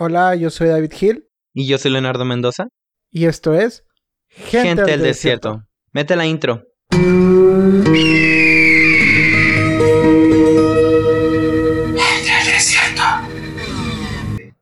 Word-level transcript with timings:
Hola, 0.00 0.36
yo 0.36 0.48
soy 0.48 0.68
David 0.68 0.92
Gil. 0.92 1.28
Y 1.52 1.66
yo 1.66 1.76
soy 1.76 1.90
Leonardo 1.90 2.24
Mendoza. 2.24 2.68
Y 3.10 3.26
esto 3.26 3.52
es 3.52 3.82
Gente, 4.28 4.84
del 4.84 5.02
desierto. 5.02 5.64
Mete 5.90 6.14
la 6.14 6.24
intro. 6.24 6.62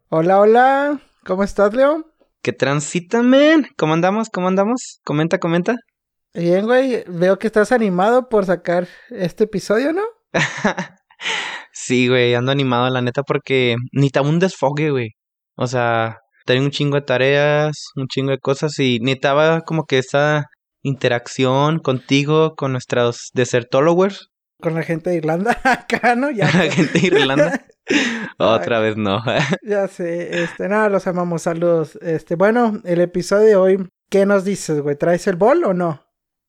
Hola, 0.09 0.41
hola. 0.41 1.03
¿Cómo 1.27 1.45
estás, 1.45 1.75
Leo? 1.75 2.07
¿Qué 2.41 2.55
transita, 2.55 3.23
men? 3.23 3.69
¿Cómo 3.77 3.93
andamos? 3.93 4.31
¿Cómo 4.31 4.49
andamos? 4.49 5.01
Comenta, 5.05 5.39
comenta. 5.39 5.75
Bien, 6.33 6.65
güey. 6.65 7.05
Veo 7.09 7.39
que 7.39 7.49
estás 7.49 7.73
animado 7.73 8.31
por 8.31 8.47
sacar 8.47 8.89
este 9.11 9.45
episodio, 9.45 9.93
¿no? 9.93 10.03
sí, 11.73 12.09
güey. 12.09 12.35
Ando 12.35 12.53
animado, 12.53 12.89
la 12.89 13.03
neta, 13.03 13.23
porque 13.23 13.77
necesitaba 13.93 14.31
un 14.31 14.39
desfogue, 14.39 14.91
güey. 14.91 15.11
O 15.57 15.67
sea, 15.67 16.21
tenía 16.45 16.63
un 16.63 16.71
chingo 16.71 16.97
de 16.97 17.03
tareas, 17.03 17.91
un 17.97 18.07
chingo 18.09 18.31
de 18.31 18.39
cosas 18.39 18.79
y 18.79 18.99
necesitaba 19.01 19.63
como 19.63 19.85
que 19.85 19.99
esa 19.99 20.47
interacción 20.83 21.81
contigo, 21.81 22.55
con 22.55 22.73
nuestros 22.73 23.31
desertólogos. 23.35 24.31
Con 24.61 24.75
la 24.75 24.83
gente 24.83 25.11
de 25.11 25.17
Irlanda 25.17 25.61
acá, 25.65 26.15
¿no? 26.15 26.31
Ya. 26.31 26.47
la 26.55 26.71
gente 26.71 27.01
de 27.01 27.07
Irlanda. 27.07 27.67
Otra 28.39 28.81
vez 28.81 28.97
no. 28.97 29.23
ya 29.63 29.89
sé, 29.89 30.43
este, 30.43 30.69
nada, 30.69 30.89
los 30.89 31.07
amamos, 31.07 31.43
saludos. 31.43 31.97
Este, 32.03 32.35
bueno, 32.35 32.81
el 32.85 33.01
episodio 33.01 33.47
de 33.47 33.57
hoy, 33.57 33.89
¿qué 34.11 34.27
nos 34.27 34.45
dices, 34.45 34.81
güey? 34.81 34.97
¿Traes 34.97 35.27
el 35.27 35.37
bol 35.37 35.65
o 35.65 35.73
no? 35.73 36.03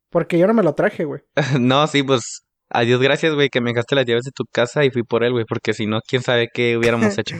Porque 0.09 0.37
yo 0.37 0.47
no 0.47 0.53
me 0.53 0.63
lo 0.63 0.73
traje, 0.73 1.05
güey. 1.05 1.21
no, 1.59 1.85
sí, 1.87 2.03
pues, 2.03 2.41
adiós, 2.69 2.99
gracias, 3.01 3.33
güey, 3.33 3.49
que 3.49 3.61
me 3.61 3.73
gaste 3.73 3.95
las 3.95 4.05
llaves 4.05 4.23
de 4.23 4.31
tu 4.31 4.45
casa 4.51 4.83
y 4.83 4.91
fui 4.91 5.03
por 5.03 5.23
él, 5.23 5.31
güey, 5.31 5.45
porque 5.47 5.73
si 5.73 5.85
no, 5.85 5.99
quién 6.05 6.21
sabe 6.21 6.49
qué 6.53 6.77
hubiéramos 6.77 7.17
hecho. 7.17 7.35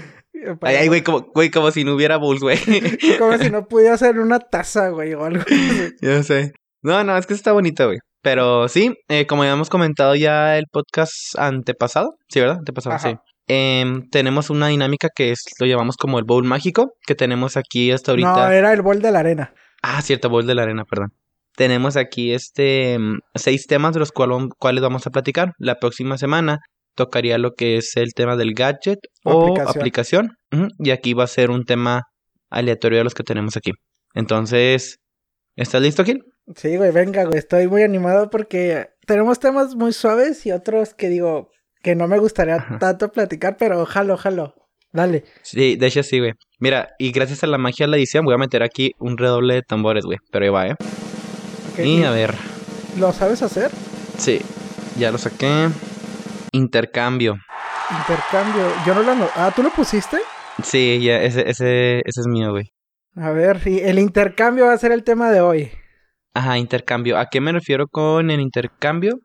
Ay, 0.62 0.76
ay, 0.76 0.88
güey, 0.88 1.04
como, 1.04 1.22
güey, 1.34 1.50
como 1.50 1.72
si 1.72 1.84
no 1.84 1.96
hubiera 1.96 2.18
bulls, 2.18 2.42
güey. 2.42 2.58
como 3.20 3.38
si 3.38 3.50
no 3.50 3.68
pudiera 3.68 3.96
hacer 3.96 4.20
una 4.20 4.40
taza, 4.40 4.90
güey, 4.90 5.14
o 5.14 5.26
algo. 5.26 5.44
Yo 6.02 6.24
sé. 6.24 6.54
No, 6.82 7.04
no, 7.04 7.18
es 7.18 7.26
que 7.26 7.34
está 7.34 7.52
bonito, 7.52 7.86
güey. 7.86 8.00
Pero 8.22 8.68
sí, 8.68 8.94
eh, 9.08 9.26
como 9.28 9.44
habíamos 9.44 9.70
comentado 9.70 10.16
ya 10.16 10.58
el 10.58 10.66
podcast 10.72 11.14
antepasado, 11.38 12.18
sí, 12.28 12.40
¿verdad? 12.40 12.58
Antepasado, 12.58 12.98
sí. 13.00 13.16
Em, 13.48 14.10
tenemos 14.10 14.50
una 14.50 14.68
dinámica 14.68 15.10
que 15.16 15.32
es, 15.32 15.46
lo 15.60 15.66
llamamos 15.66 15.96
como 15.96 16.20
el 16.20 16.26
bowl 16.26 16.44
mágico, 16.44 16.94
que 17.06 17.16
tenemos 17.16 17.56
aquí 17.56 17.92
hasta 17.92 18.12
ahorita. 18.12 18.34
No, 18.34 18.52
era 18.52 18.74
el 18.74 18.82
bowl 18.82 19.02
de 19.02 19.12
la 19.12 19.20
arena. 19.20 19.54
Ah, 19.82 20.02
cierto, 20.02 20.30
bowl 20.30 20.46
de 20.46 20.56
la 20.56 20.64
arena, 20.64 20.84
perdón. 20.84 21.14
Tenemos 21.56 21.96
aquí 21.96 22.34
este 22.34 22.98
seis 23.34 23.66
temas 23.66 23.94
de 23.94 24.00
los 24.00 24.12
cuales 24.12 24.82
vamos 24.82 25.08
a 25.08 25.10
platicar. 25.10 25.54
La 25.58 25.80
próxima 25.80 26.18
semana 26.18 26.60
tocaría 26.98 27.38
lo 27.38 27.54
que 27.54 27.78
es 27.78 27.96
el 27.96 28.14
tema 28.14 28.36
del 28.36 28.54
gadget 28.54 29.00
o, 29.24 29.58
aplicación. 29.62 30.36
y 30.80 30.90
aquí 30.90 31.14
va 31.14 31.24
a 31.24 31.28
ser 31.28 31.52
un 31.52 31.64
tema 31.64 32.04
aleatorio 32.50 32.98
de 32.98 33.04
los 33.06 33.14
que 33.14 33.24
tenemos 33.24 33.56
aquí. 33.56 33.72
Entonces, 34.14 34.98
¿estás 35.56 35.82
listo, 35.82 36.04
Gil? 36.04 36.24
Sí, 36.56 36.76
güey, 36.76 36.92
venga, 36.92 37.24
güey. 37.26 37.38
Estoy 37.38 37.68
muy 37.68 37.84
animado 37.84 38.30
porque 38.30 38.88
tenemos 39.06 39.40
temas 39.40 39.76
muy 39.76 39.94
suaves 39.94 40.46
y 40.46 40.52
otros 40.52 40.94
que 40.94 41.10
digo 41.10 41.52
que 41.84 41.96
no 41.96 42.08
me 42.08 42.20
gustaría 42.20 42.66
tanto 42.80 43.12
platicar, 43.12 43.58
pero 43.58 43.86
jalo, 43.86 44.18
jalo. 44.18 44.56
Dale. 44.92 45.26
Sí, 45.44 45.76
de 45.76 45.88
hecho 45.88 46.02
sí, 46.02 46.20
güey. 46.20 46.34
Mira, 46.60 46.90
y 46.98 47.12
gracias 47.12 47.44
a 47.44 47.48
la 47.48 47.58
magia 47.58 47.86
de 47.86 47.92
la 47.92 47.98
edición 47.98 48.26
voy 48.26 48.34
a 48.34 48.38
meter 48.38 48.64
aquí 48.64 48.94
un 49.00 49.18
redoble 49.18 49.56
de 49.56 49.62
tambores, 49.62 50.06
güey. 50.06 50.18
Pero 50.32 50.46
ahí 50.46 50.52
va, 50.52 50.68
¿eh? 50.68 50.76
Y 51.78 52.04
a 52.04 52.12
ver. 52.12 52.34
¿Lo 52.98 53.14
sabes 53.14 53.44
hacer? 53.44 53.70
Sí, 54.18 54.42
ya 54.98 55.12
lo 55.12 55.20
saqué. 55.20 55.70
Intercambio. 56.52 57.38
Intercambio. 57.92 58.68
Yo 58.86 58.94
no 58.94 59.04
lo... 59.04 59.30
Ah, 59.36 59.52
¿tú 59.56 59.64
lo 59.64 59.70
pusiste? 59.70 60.18
Sí, 60.64 61.02
ya, 61.04 61.22
ese, 61.22 61.50
ese, 61.50 62.00
ese 62.00 62.22
es 62.22 62.28
mío, 62.28 62.52
güey. 62.52 62.72
A 63.16 63.32
ver, 63.32 63.62
y 63.66 63.80
el 63.80 64.00
intercambio 64.00 64.66
va 64.66 64.74
a 64.74 64.78
ser 64.78 64.92
el 64.92 65.04
tema 65.04 65.32
de 65.32 65.42
hoy. 65.42 65.72
Ajá, 66.34 66.58
intercambio. 66.58 67.18
¿A 67.18 67.28
qué 67.32 67.42
me 67.42 67.52
refiero 67.52 67.88
con 67.88 68.30
el 68.30 68.40
intercambio? 68.42 69.20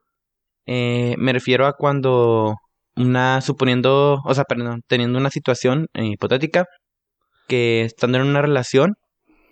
Eh, 0.67 1.15
me 1.19 1.33
refiero 1.33 1.67
a 1.67 1.75
cuando 1.75 2.55
una, 2.97 3.41
suponiendo, 3.41 4.21
o 4.25 4.35
sea, 4.35 4.45
perdón, 4.45 4.81
teniendo 4.87 5.19
una 5.19 5.31
situación 5.31 5.87
eh, 5.95 6.07
hipotética, 6.07 6.67
que 7.49 7.83
estando 7.83 8.19
en 8.19 8.27
una 8.27 8.41
relación, 8.41 8.95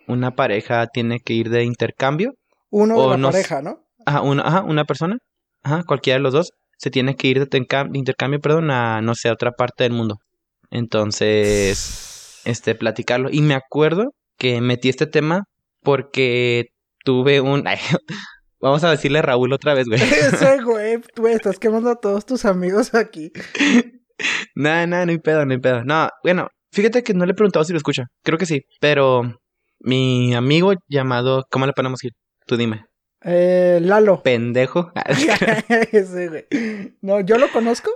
una 0.07 0.35
pareja 0.35 0.87
tiene 0.87 1.21
que 1.21 1.35
ir 1.35 1.51
de 1.51 1.65
intercambio. 1.65 2.33
Uno 2.71 3.11
de 3.11 3.19
la 3.19 3.31
pareja, 3.31 3.63
¿no? 3.63 3.81
Ajá 4.07 4.23
una, 4.23 4.43
ajá, 4.43 4.63
una 4.63 4.85
persona, 4.85 5.19
ajá, 5.63 5.83
cualquiera 5.87 6.19
de 6.19 6.23
los 6.23 6.33
dos, 6.33 6.53
se 6.81 6.91
tiene 6.91 7.15
que 7.15 7.29
ir 7.29 7.47
de, 7.47 7.67
intercambio, 7.93 8.41
perdón, 8.41 8.71
a, 8.71 9.03
no 9.03 9.15
sé, 9.15 9.29
a 9.29 9.35
otra 9.35 9.53
parte 9.53 9.85
del 9.85 9.93
mundo. 9.93 10.17
Entonces, 10.71 12.41
este, 12.47 12.75
platicarlo. 12.75 13.29
Y 13.31 13.43
me 13.43 13.53
acuerdo 13.53 14.15
que 14.39 14.63
metí 14.63 14.89
este 14.89 15.07
tema 15.07 15.45
porque 15.83 16.69
tuve 17.05 17.43
un... 17.43 17.65
Vamos 18.63 18.83
a 18.85 18.91
decirle 18.91 19.19
a 19.19 19.23
Raúl 19.23 19.53
otra 19.53 19.75
vez, 19.75 19.89
güey. 19.89 20.01
Ese 20.03 20.63
güey, 20.65 21.03
tú 21.15 21.27
estás 21.27 21.59
quemando 21.59 21.91
a 21.91 21.97
todos 21.97 22.25
tus 22.25 22.47
amigos 22.47 22.95
aquí. 22.95 23.31
Nada, 24.55 24.87
nada, 24.87 25.05
no 25.05 25.13
hay 25.13 25.19
pedo, 25.19 25.45
no 25.45 25.53
hay 25.53 25.61
pedo. 25.61 25.85
No, 25.85 26.09
bueno, 26.23 26.49
fíjate 26.73 27.03
que 27.03 27.13
no 27.13 27.27
le 27.27 27.33
he 27.33 27.35
preguntado 27.35 27.65
si 27.67 27.73
lo 27.73 27.79
escucha. 27.79 28.05
Creo 28.23 28.39
que 28.39 28.47
sí. 28.47 28.63
Pero 28.81 29.35
mi 29.81 30.35
amigo 30.35 30.73
llamado, 30.89 31.45
¿cómo 31.51 31.67
le 31.67 31.75
ponemos? 31.75 32.01
Tú 32.47 32.57
dime. 32.57 32.87
Eh, 33.23 33.79
Lalo. 33.83 34.23
Pendejo. 34.23 34.93
Güey. 35.93 36.47
No, 37.03 37.21
¿yo 37.21 37.39
lo 37.39 37.51
conozco? 37.51 37.91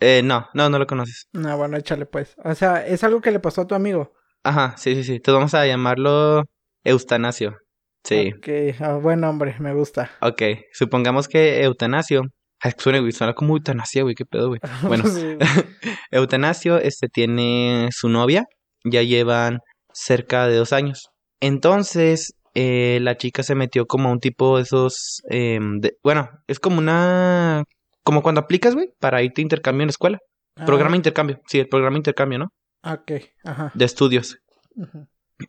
Eh, 0.00 0.22
no, 0.24 0.48
no, 0.54 0.70
no 0.70 0.78
lo 0.78 0.86
conoces. 0.86 1.28
No, 1.32 1.56
bueno, 1.56 1.76
échale 1.76 2.06
pues. 2.06 2.34
O 2.42 2.54
sea, 2.54 2.86
es 2.86 3.04
algo 3.04 3.20
que 3.20 3.30
le 3.30 3.40
pasó 3.40 3.62
a 3.62 3.66
tu 3.66 3.74
amigo. 3.74 4.12
Ajá, 4.42 4.74
sí, 4.78 4.94
sí, 4.94 5.04
sí. 5.04 5.14
Entonces 5.16 5.34
vamos 5.34 5.54
a 5.54 5.66
llamarlo 5.66 6.44
Eustanasio. 6.84 7.58
Sí. 8.04 8.32
Ok, 8.36 8.80
ah, 8.80 8.94
buen 8.94 9.20
nombre, 9.20 9.56
me 9.58 9.74
gusta. 9.74 10.10
Ok, 10.22 10.42
supongamos 10.72 11.28
que 11.28 11.62
Eutanasio. 11.62 12.22
Ay, 12.62 12.72
suena, 12.76 13.00
güey, 13.00 13.12
suena 13.12 13.34
como 13.34 13.54
eutanasia, 13.54 14.02
güey, 14.02 14.14
qué 14.14 14.24
pedo, 14.24 14.48
güey. 14.48 14.60
Bueno, 14.82 15.04
Eutanasio, 16.10 16.78
este, 16.78 17.08
tiene 17.08 17.88
su 17.90 18.08
novia, 18.08 18.46
ya 18.84 19.02
llevan 19.02 19.60
cerca 19.92 20.46
de 20.46 20.56
dos 20.56 20.72
años. 20.72 21.10
Entonces, 21.40 22.34
eh, 22.54 22.98
la 23.02 23.16
chica 23.16 23.42
se 23.42 23.54
metió 23.54 23.86
como 23.86 24.08
a 24.08 24.12
un 24.12 24.20
tipo 24.20 24.56
de 24.56 24.62
esos, 24.62 25.22
em, 25.28 25.80
bueno, 26.02 26.30
es 26.46 26.58
como 26.58 26.78
una, 26.78 27.64
como 28.02 28.22
cuando 28.22 28.40
aplicas, 28.40 28.74
güey, 28.74 28.90
para 28.98 29.22
irte 29.22 29.40
a 29.40 29.42
intercambio 29.42 29.82
en 29.82 29.88
la 29.88 29.92
escuela. 29.92 30.18
Ah. 30.56 30.66
Programa 30.66 30.96
intercambio, 30.96 31.40
sí, 31.46 31.58
el 31.58 31.68
programa 31.68 31.96
intercambio, 31.96 32.38
¿no? 32.38 32.52
Ok, 32.82 33.12
ajá. 33.44 33.70
De 33.74 33.84
estudios. 33.84 34.38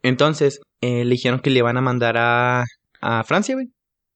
Entonces, 0.04 0.62
eh, 0.82 1.04
le 1.06 1.12
dijeron 1.12 1.40
que 1.40 1.50
le 1.50 1.60
iban 1.60 1.78
a 1.78 1.82
mandar 1.82 2.18
a, 2.18 2.64
a 3.02 3.24
Francia, 3.24 3.56
güey. 3.56 3.68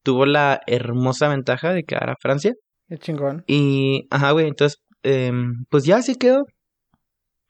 Tuvo 0.04 0.26
la 0.26 0.62
hermosa 0.68 1.28
ventaja 1.28 1.74
de 1.74 1.84
quedar 1.84 2.10
a 2.10 2.16
Francia. 2.20 2.54
Qué 2.88 2.98
chingón. 2.98 3.44
Y, 3.48 4.08
ajá, 4.12 4.32
güey, 4.32 4.48
entonces, 4.48 4.80
eh, 5.04 5.32
pues 5.70 5.86
ya 5.86 6.02
se 6.02 6.16
quedó. 6.16 6.46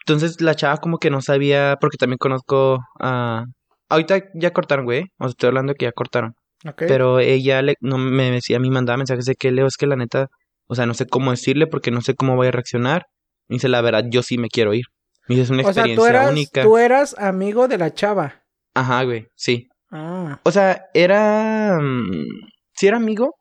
Entonces 0.07 0.40
la 0.40 0.56
chava 0.56 0.78
como 0.78 1.00
que 1.00 1.09
no 1.09 1.22
sabía, 1.22 1.78
porque 1.81 1.97
también 1.97 2.19
conozco 2.19 2.79
a... 3.00 3.45
Ahorita 3.95 4.29
ya 4.33 4.51
cortaron, 4.51 4.85
güey. 4.85 5.03
O 5.17 5.25
sea, 5.25 5.29
estoy 5.29 5.47
hablando 5.47 5.73
de 5.73 5.78
que 5.78 5.85
ya 5.85 5.91
cortaron. 5.91 6.35
Okay. 6.67 6.88
Pero 6.88 7.19
ella 7.19 7.61
le, 7.61 7.75
no 7.79 7.97
me 7.97 8.31
decía, 8.31 8.57
a 8.57 8.59
mí 8.59 8.69
mandaba 8.69 8.97
mensajes 8.97 9.25
de 9.25 9.35
que 9.35 9.51
Leo, 9.51 9.67
es 9.67 9.78
que 9.78 9.88
la 9.88 9.95
neta, 9.95 10.28
o 10.67 10.75
sea, 10.75 10.85
no 10.85 10.94
sé 10.94 11.06
cómo 11.06 11.31
decirle 11.31 11.67
porque 11.67 11.91
no 11.91 12.01
sé 12.01 12.16
cómo 12.16 12.35
voy 12.35 12.47
a 12.47 12.51
reaccionar. 12.51 13.06
Y 13.47 13.56
dice, 13.56 13.69
la 13.69 13.81
verdad, 13.81 14.06
yo 14.09 14.23
sí 14.23 14.38
me 14.38 14.50
quiero 14.50 14.73
ir. 14.73 14.85
Y 15.28 15.39
es 15.39 15.50
una 15.50 15.61
experiencia 15.61 16.01
o 16.01 16.06
sea, 16.06 16.11
tú 16.11 16.17
eras, 16.17 16.31
única. 16.31 16.63
Tú 16.63 16.78
eras 16.78 17.16
amigo 17.17 17.67
de 17.67 17.78
la 17.78 17.94
chava. 17.94 18.44
Ajá, 18.73 19.03
güey, 19.03 19.28
sí. 19.35 19.67
Ah. 19.91 20.39
O 20.44 20.51
sea, 20.51 20.85
era. 20.94 21.79
Mm, 21.79 22.25
sí, 22.75 22.88
era 22.88 22.97
amigo, 22.97 23.35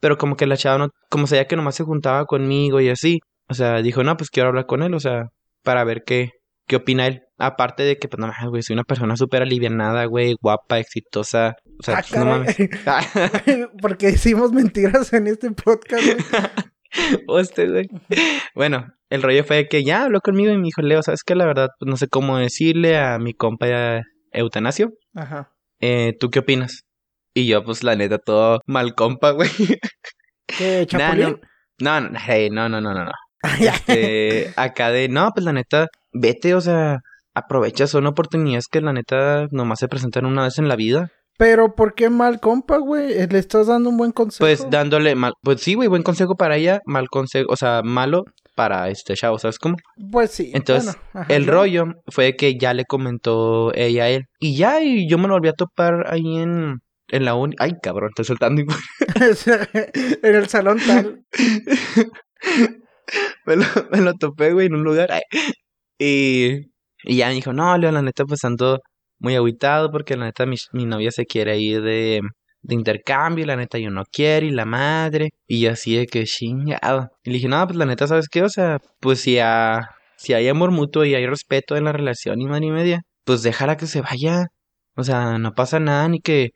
pero 0.00 0.18
como 0.18 0.36
que 0.36 0.46
la 0.46 0.56
chava 0.56 0.78
no. 0.78 0.88
Como 1.08 1.26
sabía 1.26 1.46
que 1.46 1.56
nomás 1.56 1.74
se 1.74 1.84
juntaba 1.84 2.24
conmigo 2.26 2.80
y 2.80 2.88
así. 2.88 3.20
O 3.48 3.54
sea, 3.54 3.82
dijo, 3.82 4.04
no, 4.04 4.16
pues 4.16 4.30
quiero 4.30 4.48
hablar 4.48 4.66
con 4.66 4.82
él, 4.82 4.94
o 4.94 5.00
sea, 5.00 5.28
para 5.62 5.84
ver 5.84 6.02
qué, 6.04 6.30
qué 6.66 6.76
opina 6.76 7.06
él. 7.06 7.22
Aparte 7.40 7.84
de 7.84 7.96
que, 7.96 8.06
pues 8.06 8.20
no 8.20 8.26
mames, 8.26 8.50
güey, 8.50 8.62
soy 8.62 8.74
una 8.74 8.84
persona 8.84 9.16
súper 9.16 9.40
alivianada, 9.40 10.04
güey, 10.04 10.36
guapa, 10.40 10.78
exitosa. 10.78 11.56
O 11.78 11.82
sea, 11.82 11.98
ah, 11.98 12.04
pues, 12.06 12.20
no 12.20 12.26
mames. 12.26 12.56
Porque 13.82 14.08
decimos 14.08 14.52
mentiras 14.52 15.12
en 15.14 15.26
este 15.26 15.50
podcast, 15.50 16.04
güey. 16.04 16.16
Hostia, 17.26 17.66
güey. 17.66 17.88
Bueno, 18.54 18.92
el 19.08 19.22
rollo 19.22 19.42
fue 19.44 19.68
que 19.68 19.82
ya 19.84 20.04
habló 20.04 20.20
conmigo 20.20 20.52
y 20.52 20.58
me 20.58 20.64
dijo, 20.64 20.82
Leo, 20.82 21.02
¿sabes 21.02 21.22
qué? 21.24 21.34
La 21.34 21.46
verdad, 21.46 21.68
pues 21.78 21.88
no 21.88 21.96
sé 21.96 22.08
cómo 22.08 22.36
decirle 22.36 22.98
a 22.98 23.18
mi 23.18 23.32
compa 23.32 24.02
Eutanasio. 24.32 24.92
Ajá. 25.14 25.50
Eh, 25.80 26.14
¿Tú 26.20 26.30
qué 26.30 26.40
opinas? 26.40 26.84
Y 27.32 27.46
yo, 27.46 27.64
pues 27.64 27.82
la 27.82 27.96
neta, 27.96 28.18
todo 28.18 28.60
mal 28.66 28.94
compa, 28.94 29.30
güey. 29.30 29.48
¿Qué, 30.46 30.84
Chapulín? 30.86 31.40
no, 31.80 32.00
no, 32.00 32.10
no, 32.10 32.18
hey, 32.26 32.50
no, 32.50 32.68
no, 32.68 32.80
no, 32.80 32.92
no. 32.92 33.04
no. 33.04 33.12
este, 33.60 34.52
acá 34.56 34.90
de, 34.90 35.08
no, 35.08 35.30
pues 35.34 35.44
la 35.44 35.52
neta, 35.52 35.86
vete, 36.12 36.54
o 36.54 36.60
sea, 36.60 36.98
aprovecha, 37.34 37.86
son 37.86 38.06
oportunidades 38.06 38.66
que 38.70 38.80
la 38.80 38.92
neta 38.92 39.46
nomás 39.50 39.78
se 39.78 39.88
presentan 39.88 40.26
una 40.26 40.44
vez 40.44 40.58
en 40.58 40.68
la 40.68 40.76
vida. 40.76 41.10
Pero, 41.38 41.74
¿por 41.74 41.94
qué 41.94 42.10
mal 42.10 42.38
compa, 42.38 42.76
güey? 42.76 43.26
¿Le 43.26 43.38
estás 43.38 43.68
dando 43.68 43.88
un 43.88 43.96
buen 43.96 44.12
consejo? 44.12 44.40
Pues 44.40 44.68
dándole 44.68 45.14
mal, 45.14 45.32
pues 45.42 45.62
sí, 45.62 45.74
güey, 45.74 45.88
buen 45.88 46.02
consejo 46.02 46.36
para 46.36 46.56
ella, 46.56 46.80
mal 46.84 47.08
consejo, 47.08 47.50
o 47.50 47.56
sea, 47.56 47.80
malo 47.82 48.24
para 48.54 48.90
este 48.90 49.14
chavo, 49.14 49.38
¿sabes 49.38 49.58
cómo? 49.58 49.76
Pues 50.12 50.32
sí. 50.32 50.50
Entonces, 50.52 50.98
el 51.28 51.46
rollo 51.46 51.84
fue 52.08 52.36
que 52.36 52.58
ya 52.58 52.74
le 52.74 52.84
comentó 52.84 53.72
ella 53.74 54.04
a 54.04 54.08
él. 54.10 54.24
Y 54.38 54.56
ya, 54.56 54.82
y 54.82 55.08
yo 55.08 55.16
me 55.16 55.28
lo 55.28 55.34
volví 55.34 55.48
a 55.48 55.54
topar 55.54 56.12
ahí 56.12 56.36
en, 56.36 56.80
en 57.08 57.24
la 57.24 57.34
uni. 57.34 57.56
Ay, 57.58 57.72
cabrón, 57.82 58.10
estoy 58.10 58.26
soltando. 58.26 58.60
en 60.22 60.34
el 60.34 60.48
salón 60.48 60.78
tal. 60.86 61.24
me, 63.46 63.56
lo, 63.56 63.64
me 63.90 64.00
lo 64.02 64.12
topé, 64.14 64.52
güey, 64.52 64.66
en 64.66 64.74
un 64.74 64.84
lugar. 64.84 65.08
Y, 65.98 66.70
y 67.04 67.16
ya 67.16 67.28
me 67.28 67.34
dijo, 67.34 67.52
no, 67.52 67.76
Leo, 67.78 67.92
la 67.92 68.02
neta, 68.02 68.24
pues 68.24 68.44
ando 68.44 68.80
muy 69.18 69.36
aguitado 69.36 69.90
porque 69.90 70.16
la 70.16 70.26
neta 70.26 70.46
mi, 70.46 70.56
mi 70.72 70.86
novia 70.86 71.10
se 71.10 71.26
quiere 71.26 71.58
ir 71.58 71.82
de, 71.82 72.20
de 72.62 72.74
intercambio 72.74 73.44
y 73.44 73.46
la 73.46 73.56
neta 73.56 73.78
yo 73.78 73.90
no 73.90 74.04
quiero 74.10 74.46
y 74.46 74.50
la 74.50 74.64
madre. 74.64 75.30
Y 75.46 75.66
así 75.66 75.96
de 75.96 76.06
que 76.06 76.24
chingado. 76.24 77.10
Y 77.24 77.30
le 77.30 77.34
dije, 77.34 77.48
no, 77.48 77.66
pues 77.66 77.76
la 77.76 77.86
neta, 77.86 78.06
¿sabes 78.06 78.28
qué? 78.28 78.42
O 78.42 78.48
sea, 78.48 78.78
pues 79.00 79.20
si, 79.20 79.38
si 80.16 80.34
hay 80.34 80.48
amor 80.48 80.70
mutuo 80.70 81.04
y 81.04 81.14
hay 81.14 81.26
respeto 81.26 81.76
en 81.76 81.84
la 81.84 81.92
relación 81.92 82.40
y 82.40 82.46
madre 82.46 82.66
y 82.66 82.70
media, 82.70 83.02
pues 83.24 83.42
déjala 83.42 83.76
que 83.76 83.86
se 83.86 84.00
vaya. 84.00 84.46
O 84.96 85.04
sea, 85.04 85.38
no 85.38 85.54
pasa 85.54 85.80
nada 85.80 86.08
ni 86.08 86.20
que, 86.20 86.50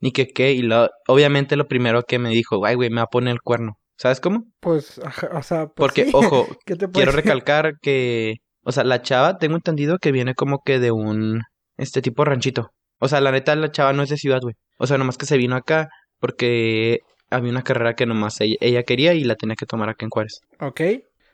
ni 0.00 0.12
que 0.12 0.28
qué. 0.28 0.52
Y 0.52 0.62
lo, 0.62 0.88
obviamente 1.08 1.56
lo 1.56 1.68
primero 1.68 2.02
que 2.04 2.18
me 2.18 2.30
dijo, 2.30 2.64
ay, 2.64 2.74
güey, 2.76 2.90
me 2.90 2.96
va 2.96 3.02
a 3.02 3.06
poner 3.06 3.32
el 3.32 3.42
cuerno. 3.42 3.74
¿Sabes 3.96 4.20
cómo? 4.20 4.44
Pues, 4.60 4.98
o 5.32 5.42
sea, 5.42 5.66
pues 5.66 5.74
Porque, 5.76 6.08
ojo, 6.14 6.46
quiero 6.94 7.12
recalcar 7.12 7.74
que, 7.82 8.36
o 8.62 8.72
sea, 8.72 8.84
la 8.84 9.02
chava, 9.02 9.38
tengo 9.38 9.56
entendido 9.56 9.98
que 9.98 10.12
viene 10.12 10.34
como 10.34 10.62
que 10.64 10.78
de 10.78 10.90
un, 10.90 11.42
este 11.76 12.02
tipo 12.02 12.24
ranchito. 12.24 12.70
O 12.98 13.08
sea, 13.08 13.20
la 13.20 13.32
neta, 13.32 13.56
la 13.56 13.70
chava 13.70 13.92
no 13.92 14.02
es 14.02 14.10
de 14.10 14.16
ciudad, 14.16 14.40
güey. 14.42 14.54
O 14.78 14.86
sea, 14.86 14.98
nomás 14.98 15.16
que 15.16 15.26
se 15.26 15.38
vino 15.38 15.56
acá 15.56 15.88
porque 16.18 16.98
había 17.30 17.50
una 17.50 17.62
carrera 17.62 17.94
que 17.94 18.06
nomás 18.06 18.36
ella, 18.40 18.82
quería 18.82 19.14
y 19.14 19.24
la 19.24 19.36
tenía 19.36 19.56
que 19.56 19.66
tomar 19.66 19.88
acá 19.88 20.04
en 20.04 20.10
Juárez. 20.10 20.40
Ok. 20.60 20.80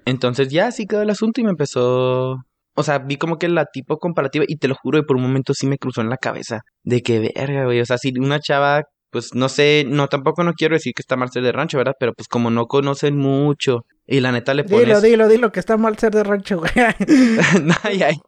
Entonces 0.05 0.49
ya 0.49 0.69
así 0.69 0.87
quedó 0.87 1.03
el 1.03 1.11
asunto 1.11 1.41
y 1.41 1.45
me 1.45 1.51
empezó... 1.51 2.37
O 2.79 2.83
sea, 2.83 2.99
vi 2.99 3.17
como 3.17 3.39
que 3.39 3.49
la 3.49 3.65
tipo 3.65 3.97
comparativa 3.99 4.45
y 4.47 4.59
te 4.59 4.69
lo 4.69 4.75
juro, 4.75 5.03
por 5.05 5.17
un 5.17 5.23
momento 5.23 5.55
sí 5.55 5.67
me 5.67 5.79
cruzó 5.79 6.03
en 6.03 6.11
la 6.11 6.19
cabeza. 6.19 6.61
De 6.83 7.01
que 7.01 7.33
verga, 7.35 7.65
güey. 7.65 7.81
O 7.81 7.87
sea, 7.87 7.97
si 7.97 8.13
una 8.19 8.39
chava, 8.39 8.83
pues 9.17 9.35
no 9.35 9.49
sé, 9.49 9.87
no 9.89 10.09
tampoco 10.09 10.45
no 10.45 10.53
quiero 10.53 10.75
decir 10.75 10.93
que 10.95 11.01
está 11.01 11.17
mal 11.17 11.31
ser 11.31 11.43
de 11.43 11.51
rancho, 11.51 11.79
¿verdad? 11.79 11.95
Pero 11.99 12.13
pues 12.13 12.29
como 12.29 12.51
no 12.51 12.67
conocen 12.67 13.17
mucho 13.17 13.87
y 14.07 14.21
la 14.21 14.31
neta 14.31 14.53
le 14.53 14.65
pones... 14.65 14.85
Dilo, 14.85 15.01
dilo, 15.01 15.27
dilo, 15.27 15.53
que 15.53 15.59
está 15.59 15.79
mal 15.79 15.97
ser 15.97 16.13
de 16.13 16.23
rancho, 16.23 16.59
güey. 16.59 16.71
ay, 17.83 18.03
ay. 18.03 18.21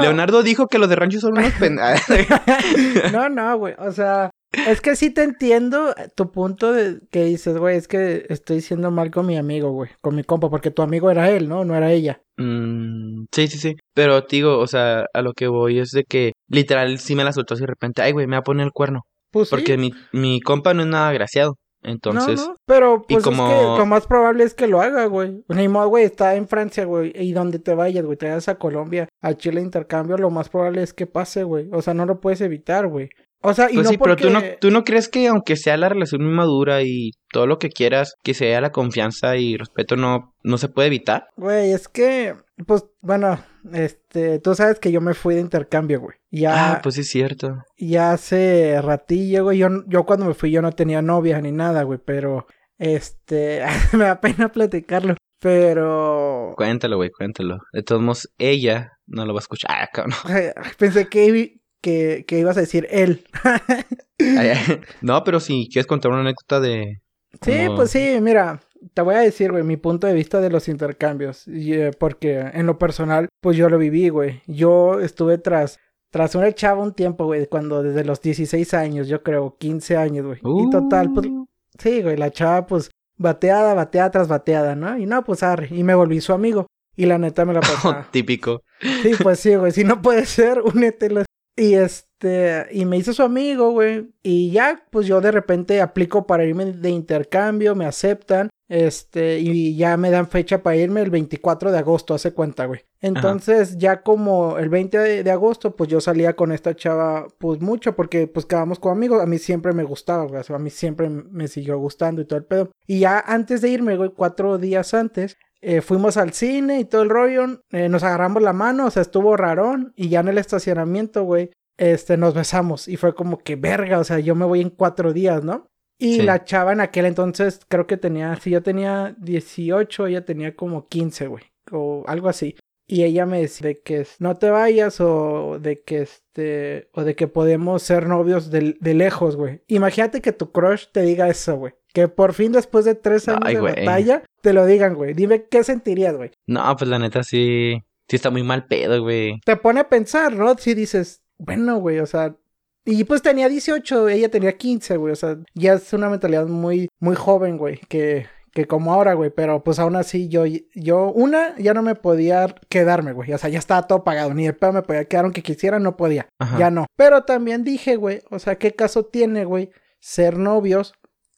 Leonardo 0.00 0.42
dijo 0.42 0.66
que 0.66 0.78
los 0.78 0.88
de 0.88 0.96
rancho 0.96 1.20
son 1.20 1.38
unos 1.38 1.52
pendejos. 1.52 2.02
no, 3.12 3.28
no, 3.28 3.56
güey. 3.56 3.74
O 3.78 3.92
sea, 3.92 4.32
es 4.66 4.80
que 4.80 4.96
sí 4.96 5.10
te 5.10 5.22
entiendo 5.22 5.94
tu 6.16 6.32
punto 6.32 6.72
de 6.72 6.98
que 7.12 7.22
dices, 7.22 7.56
güey, 7.56 7.76
es 7.76 7.86
que 7.86 8.26
estoy 8.28 8.60
siendo 8.62 8.90
mal 8.90 9.12
con 9.12 9.26
mi 9.26 9.36
amigo, 9.36 9.70
güey, 9.70 9.90
con 10.00 10.16
mi 10.16 10.24
compa, 10.24 10.50
porque 10.50 10.72
tu 10.72 10.82
amigo 10.82 11.08
era 11.08 11.30
él, 11.30 11.48
¿no? 11.48 11.64
No 11.64 11.76
era 11.76 11.92
ella. 11.92 12.20
Mm, 12.36 13.26
sí, 13.32 13.46
sí, 13.46 13.58
sí. 13.58 13.76
Pero 13.94 14.22
digo, 14.22 14.58
o 14.58 14.66
sea, 14.66 15.06
a 15.14 15.22
lo 15.22 15.34
que 15.34 15.46
voy 15.46 15.78
es 15.78 15.90
de 15.90 16.02
que 16.02 16.32
literal 16.48 16.98
sí 16.98 17.14
me 17.14 17.22
la 17.22 17.30
soltó 17.30 17.54
así 17.54 17.60
de 17.60 17.68
repente, 17.68 18.02
ay, 18.02 18.10
güey, 18.10 18.26
me 18.26 18.34
va 18.34 18.40
a 18.40 18.42
poner 18.42 18.66
el 18.66 18.72
cuerno. 18.72 19.02
Pues 19.30 19.50
porque 19.50 19.76
mi, 19.76 19.92
mi 20.12 20.40
compa 20.40 20.74
no 20.74 20.82
es 20.82 20.88
nada 20.88 21.08
agraciado. 21.08 21.56
Entonces. 21.82 22.40
No, 22.40 22.48
no, 22.48 22.56
pero 22.66 23.04
pues 23.08 23.22
como... 23.22 23.46
es 23.46 23.54
que 23.54 23.78
lo 23.78 23.86
más 23.86 24.06
probable 24.06 24.42
es 24.42 24.54
que 24.54 24.66
lo 24.66 24.80
haga, 24.80 25.06
güey. 25.06 25.44
Ni 25.48 25.68
modo, 25.68 25.88
güey, 25.88 26.04
está 26.04 26.34
en 26.34 26.48
Francia, 26.48 26.84
güey. 26.84 27.12
Y 27.14 27.32
donde 27.32 27.60
te 27.60 27.74
vayas, 27.74 28.04
güey, 28.04 28.16
te 28.16 28.26
vayas 28.26 28.48
a 28.48 28.56
Colombia, 28.56 29.08
a 29.22 29.34
Chile 29.34 29.60
intercambio, 29.60 30.18
lo 30.18 30.30
más 30.30 30.48
probable 30.48 30.82
es 30.82 30.92
que 30.92 31.06
pase, 31.06 31.44
güey. 31.44 31.68
O 31.72 31.82
sea, 31.82 31.94
no 31.94 32.04
lo 32.04 32.20
puedes 32.20 32.40
evitar, 32.40 32.88
güey. 32.88 33.08
O 33.48 33.54
sea, 33.54 33.70
y 33.70 33.74
pues 33.74 33.84
no 33.84 33.90
sí, 33.90 33.98
pero 33.98 34.16
tú 34.16 34.28
no, 34.28 34.40
tú 34.60 34.72
no 34.72 34.82
crees 34.82 35.08
que 35.08 35.28
aunque 35.28 35.54
sea 35.54 35.76
la 35.76 35.88
relación 35.88 36.24
muy 36.24 36.34
madura 36.34 36.82
y 36.82 37.12
todo 37.30 37.46
lo 37.46 37.60
que 37.60 37.68
quieras, 37.68 38.14
que 38.24 38.34
sea 38.34 38.60
la 38.60 38.72
confianza 38.72 39.36
y 39.36 39.56
respeto 39.56 39.94
no, 39.94 40.34
no 40.42 40.58
se 40.58 40.68
puede 40.68 40.88
evitar. 40.88 41.28
Güey, 41.36 41.70
es 41.70 41.86
que, 41.86 42.34
pues, 42.66 42.86
bueno, 43.02 43.38
este, 43.72 44.40
tú 44.40 44.56
sabes 44.56 44.80
que 44.80 44.90
yo 44.90 45.00
me 45.00 45.14
fui 45.14 45.36
de 45.36 45.42
intercambio, 45.42 46.00
güey. 46.00 46.16
Ya, 46.32 46.72
ah, 46.72 46.80
pues 46.82 46.96
sí 46.96 47.02
es 47.02 47.08
cierto. 47.08 47.58
Ya 47.78 48.10
hace 48.10 48.82
ratillo, 48.82 49.44
güey. 49.44 49.58
Yo, 49.58 49.68
yo 49.86 50.04
cuando 50.04 50.26
me 50.26 50.34
fui 50.34 50.50
yo 50.50 50.60
no 50.60 50.72
tenía 50.72 51.00
novia 51.00 51.40
ni 51.40 51.52
nada, 51.52 51.84
güey, 51.84 52.00
pero, 52.04 52.48
este, 52.78 53.62
me 53.92 54.06
da 54.06 54.20
pena 54.20 54.50
platicarlo. 54.50 55.14
Pero. 55.38 56.54
Cuéntalo, 56.56 56.96
güey, 56.96 57.10
cuéntalo. 57.10 57.58
De 57.72 57.84
todos 57.84 58.02
modos, 58.02 58.28
ella 58.38 58.98
no 59.06 59.24
lo 59.24 59.34
va 59.34 59.38
a 59.38 59.42
escuchar. 59.42 59.70
Ah, 59.70 59.88
cabrón. 59.92 60.14
Pensé 60.78 61.08
que 61.08 61.60
que, 61.80 62.24
que 62.26 62.38
ibas 62.38 62.56
a 62.56 62.60
decir 62.60 62.86
él. 62.90 63.24
no, 65.02 65.24
pero 65.24 65.40
si 65.40 65.68
quieres 65.70 65.86
contar 65.86 66.10
una 66.10 66.20
anécdota 66.20 66.60
de... 66.60 67.02
Sí, 67.42 67.66
pues 67.76 67.90
sí, 67.90 68.18
mira, 68.22 68.60
te 68.94 69.02
voy 69.02 69.14
a 69.14 69.20
decir, 69.20 69.52
güey, 69.52 69.62
mi 69.62 69.76
punto 69.76 70.06
de 70.06 70.14
vista 70.14 70.40
de 70.40 70.50
los 70.50 70.68
intercambios. 70.68 71.46
Eh, 71.48 71.90
porque 71.98 72.38
en 72.38 72.66
lo 72.66 72.78
personal, 72.78 73.28
pues 73.40 73.56
yo 73.56 73.68
lo 73.68 73.78
viví, 73.78 74.08
güey. 74.08 74.42
Yo 74.46 75.00
estuve 75.00 75.38
tras, 75.38 75.78
tras 76.10 76.34
una 76.34 76.52
chava 76.52 76.82
un 76.82 76.94
tiempo, 76.94 77.26
güey, 77.26 77.46
cuando 77.46 77.82
desde 77.82 78.04
los 78.04 78.20
16 78.20 78.74
años, 78.74 79.08
yo 79.08 79.22
creo, 79.22 79.56
15 79.58 79.96
años, 79.96 80.26
güey. 80.26 80.38
Y 80.42 80.70
total, 80.70 81.12
pues, 81.12 81.26
uh. 81.26 81.46
sí, 81.78 82.02
güey, 82.02 82.16
la 82.16 82.30
chava, 82.30 82.66
pues, 82.66 82.90
bateada, 83.16 83.74
bateada 83.74 84.10
tras 84.10 84.28
bateada, 84.28 84.74
¿no? 84.74 84.96
Y 84.98 85.06
no, 85.06 85.24
pues, 85.24 85.42
arre, 85.42 85.68
y 85.70 85.82
me 85.82 85.94
volví 85.94 86.20
su 86.20 86.32
amigo. 86.32 86.66
Y 86.96 87.04
la 87.04 87.18
neta 87.18 87.44
me 87.44 87.52
la 87.52 87.60
pasó. 87.60 87.96
típico. 88.10 88.62
Sí, 89.02 89.12
pues 89.22 89.40
sí, 89.40 89.54
güey. 89.54 89.72
Si 89.72 89.84
no 89.84 90.00
puede 90.00 90.24
ser, 90.24 90.62
únete 90.62 91.25
y 91.56 91.74
este, 91.74 92.66
y 92.70 92.84
me 92.84 92.98
hizo 92.98 93.12
su 93.12 93.22
amigo, 93.22 93.70
güey. 93.70 94.10
Y 94.22 94.50
ya, 94.50 94.84
pues 94.90 95.06
yo 95.06 95.20
de 95.20 95.32
repente 95.32 95.80
aplico 95.80 96.26
para 96.26 96.44
irme 96.44 96.66
de 96.66 96.90
intercambio, 96.90 97.74
me 97.74 97.86
aceptan. 97.86 98.50
Este, 98.68 99.38
y 99.38 99.76
ya 99.76 99.96
me 99.96 100.10
dan 100.10 100.26
fecha 100.26 100.62
para 100.62 100.74
irme 100.74 101.00
el 101.00 101.10
24 101.10 101.70
de 101.70 101.78
agosto, 101.78 102.14
hace 102.14 102.32
cuenta, 102.32 102.66
güey. 102.66 102.80
Entonces, 103.00 103.78
ya 103.78 104.02
como 104.02 104.58
el 104.58 104.68
20 104.68 105.22
de, 105.22 105.30
agosto, 105.30 105.76
pues 105.76 105.88
yo 105.88 106.00
salía 106.00 106.34
con 106.34 106.50
esta 106.50 106.74
chava, 106.74 107.28
pues 107.38 107.60
mucho, 107.60 107.94
porque 107.94 108.26
pues 108.26 108.44
quedamos 108.44 108.80
como 108.80 108.92
amigos. 108.94 109.22
A 109.22 109.26
mí 109.26 109.38
siempre 109.38 109.72
me 109.72 109.84
gustaba, 109.84 110.24
güey. 110.24 110.42
a 110.46 110.58
mí 110.58 110.70
siempre 110.70 111.08
me 111.08 111.46
siguió 111.46 111.78
gustando 111.78 112.20
y 112.20 112.24
todo 112.24 112.38
el 112.38 112.44
pedo. 112.44 112.70
Y 112.86 113.00
ya 113.00 113.20
antes 113.20 113.60
de 113.60 113.68
irme, 113.68 113.96
güey, 113.96 114.10
cuatro 114.10 114.58
días 114.58 114.94
antes, 114.94 115.36
eh, 115.68 115.80
fuimos 115.80 116.16
al 116.16 116.32
cine 116.32 116.78
y 116.78 116.84
todo 116.84 117.02
el 117.02 117.10
rollo, 117.10 117.60
eh, 117.72 117.88
nos 117.88 118.04
agarramos 118.04 118.40
la 118.40 118.52
mano, 118.52 118.86
o 118.86 118.90
sea, 118.92 119.02
estuvo 119.02 119.36
rarón 119.36 119.92
y 119.96 120.08
ya 120.08 120.20
en 120.20 120.28
el 120.28 120.38
estacionamiento, 120.38 121.24
güey, 121.24 121.50
este, 121.76 122.16
nos 122.16 122.34
besamos 122.34 122.86
y 122.86 122.96
fue 122.96 123.16
como 123.16 123.38
que 123.38 123.56
verga, 123.56 123.98
o 123.98 124.04
sea, 124.04 124.20
yo 124.20 124.36
me 124.36 124.44
voy 124.44 124.60
en 124.60 124.70
cuatro 124.70 125.12
días, 125.12 125.42
¿no? 125.42 125.66
Y 125.98 126.22
la 126.22 126.44
chava 126.44 126.72
en 126.72 126.80
aquel 126.80 127.04
entonces 127.06 127.62
creo 127.66 127.88
que 127.88 127.96
tenía, 127.96 128.36
si 128.36 128.50
yo 128.50 128.62
tenía 128.62 129.16
18, 129.18 130.06
ella 130.06 130.24
tenía 130.24 130.54
como 130.54 130.86
15, 130.86 131.26
güey, 131.26 131.42
o 131.72 132.04
algo 132.06 132.28
así. 132.28 132.54
Y 132.86 133.02
ella 133.02 133.26
me 133.26 133.40
decía 133.40 133.66
de 133.66 133.80
que 133.80 134.06
no 134.20 134.36
te 134.36 134.50
vayas 134.50 135.00
o 135.00 135.58
de 135.58 135.82
que 135.82 136.02
este, 136.02 136.88
o 136.92 137.02
de 137.02 137.16
que 137.16 137.26
podemos 137.26 137.82
ser 137.82 138.06
novios 138.06 138.52
de, 138.52 138.76
de 138.78 138.94
lejos, 138.94 139.34
güey. 139.34 139.62
Imagínate 139.66 140.20
que 140.20 140.30
tu 140.30 140.52
crush 140.52 140.86
te 140.92 141.02
diga 141.02 141.28
eso, 141.28 141.56
güey. 141.56 141.74
Que 141.92 142.06
por 142.06 142.34
fin 142.34 142.52
después 142.52 142.84
de 142.84 142.94
tres 142.94 143.26
años 143.26 143.52
de 143.52 143.60
batalla 143.60 144.22
te 144.46 144.52
lo 144.52 144.64
digan, 144.64 144.94
güey. 144.94 145.12
Dime 145.12 145.46
qué 145.50 145.64
sentirías, 145.64 146.16
güey. 146.16 146.30
No, 146.46 146.76
pues 146.76 146.88
la 146.88 147.00
neta 147.00 147.24
sí, 147.24 147.82
sí 148.08 148.14
está 148.14 148.30
muy 148.30 148.44
mal 148.44 148.68
pedo, 148.68 149.02
güey. 149.02 149.40
Te 149.44 149.56
pone 149.56 149.80
a 149.80 149.88
pensar, 149.88 150.36
¿no? 150.36 150.56
Si 150.56 150.72
dices, 150.72 151.20
bueno, 151.36 151.78
güey, 151.78 151.98
o 151.98 152.06
sea, 152.06 152.36
y 152.84 153.02
pues 153.02 153.22
tenía 153.22 153.48
18, 153.48 154.08
ella 154.08 154.28
tenía 154.28 154.56
15, 154.56 154.98
güey. 154.98 155.12
O 155.12 155.16
sea, 155.16 155.36
ya 155.54 155.72
es 155.72 155.92
una 155.92 156.08
mentalidad 156.08 156.46
muy, 156.46 156.88
muy 157.00 157.16
joven, 157.16 157.58
güey. 157.58 157.80
Que, 157.88 158.26
que 158.52 158.68
como 158.68 158.94
ahora, 158.94 159.14
güey. 159.14 159.30
Pero 159.30 159.64
pues 159.64 159.80
aún 159.80 159.96
así 159.96 160.28
yo, 160.28 160.44
yo, 160.76 161.10
una, 161.10 161.58
ya 161.58 161.74
no 161.74 161.82
me 161.82 161.96
podía 161.96 162.54
quedarme, 162.68 163.14
güey. 163.14 163.32
O 163.32 163.38
sea, 163.38 163.50
ya 163.50 163.58
estaba 163.58 163.88
todo 163.88 164.04
pagado. 164.04 164.32
Ni 164.32 164.46
el 164.46 164.54
pedo 164.54 164.74
me 164.74 164.82
podía 164.82 165.06
quedar 165.06 165.24
aunque 165.24 165.42
quisiera, 165.42 165.80
no 165.80 165.96
podía. 165.96 166.28
Ya 166.56 166.70
no. 166.70 166.86
Pero 166.94 167.24
también 167.24 167.64
dije, 167.64 167.96
güey, 167.96 168.22
o 168.30 168.38
sea, 168.38 168.54
¿qué 168.54 168.70
caso 168.70 169.06
tiene, 169.06 169.44
güey? 169.44 169.70
Ser 169.98 170.38
novios 170.38 170.94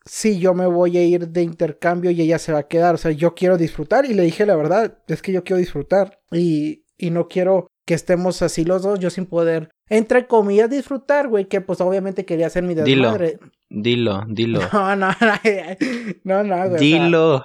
si 0.09 0.39
yo 0.39 0.55
me 0.55 0.67
voy 0.67 0.97
a 0.97 1.05
ir 1.05 1.29
de 1.29 1.43
intercambio 1.43 2.11
y 2.11 2.23
ella 2.23 2.39
se 2.39 2.53
va 2.53 2.61
a 2.61 2.69
quedar. 2.69 2.95
O 2.95 2.99
sea, 2.99 3.11
yo 3.11 3.35
quiero 3.35 3.59
disfrutar 3.59 4.07
y 4.07 4.15
le 4.15 4.23
dije 4.23 4.47
la 4.47 4.57
verdad, 4.57 4.99
es 5.07 5.21
que 5.21 5.33
yo 5.33 5.45
quiero 5.45 5.59
disfrutar 5.59 6.21
y, 6.33 6.85
y 6.97 7.11
no 7.11 7.29
quiero 7.29 7.69
que 7.85 7.95
estemos 7.95 8.41
así 8.43 8.65
los 8.65 8.83
dos, 8.83 8.99
yo 9.01 9.11
sin 9.11 9.27
poder, 9.27 9.71
entre 9.89 10.27
comillas, 10.27 10.71
disfrutar, 10.71 11.29
güey, 11.29 11.47
que 11.47 11.61
pues 11.61 11.81
obviamente 11.81 12.25
quería 12.25 12.49
ser 12.51 12.63
mi 12.63 12.75
desmadre. 12.75 13.39
Dilo, 13.69 14.25
dilo, 14.29 14.61
No, 14.73 14.97
no, 14.97 15.09
no, 16.25 16.43
no, 16.43 16.69
güey. 16.69 16.81
Dilo. 16.81 17.45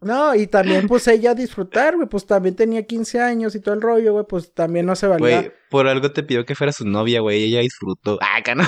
No, 0.00 0.34
y 0.34 0.46
también 0.46 0.86
pues 0.86 1.08
ella 1.08 1.34
disfrutar, 1.34 1.96
güey, 1.96 2.08
pues 2.08 2.26
también 2.26 2.54
tenía 2.54 2.84
15 2.84 3.20
años 3.20 3.54
y 3.54 3.60
todo 3.60 3.74
el 3.74 3.82
rollo, 3.82 4.12
güey, 4.12 4.24
pues 4.28 4.52
también 4.52 4.86
no 4.86 4.94
se 4.94 5.06
valía. 5.06 5.40
Güey, 5.40 5.52
por 5.70 5.88
algo 5.88 6.12
te 6.12 6.22
pidió 6.22 6.44
que 6.44 6.54
fuera 6.54 6.72
su 6.72 6.86
novia, 6.86 7.20
güey, 7.20 7.44
ella 7.44 7.60
disfrutó. 7.60 8.18
Ah, 8.22 8.40
no. 8.54 8.64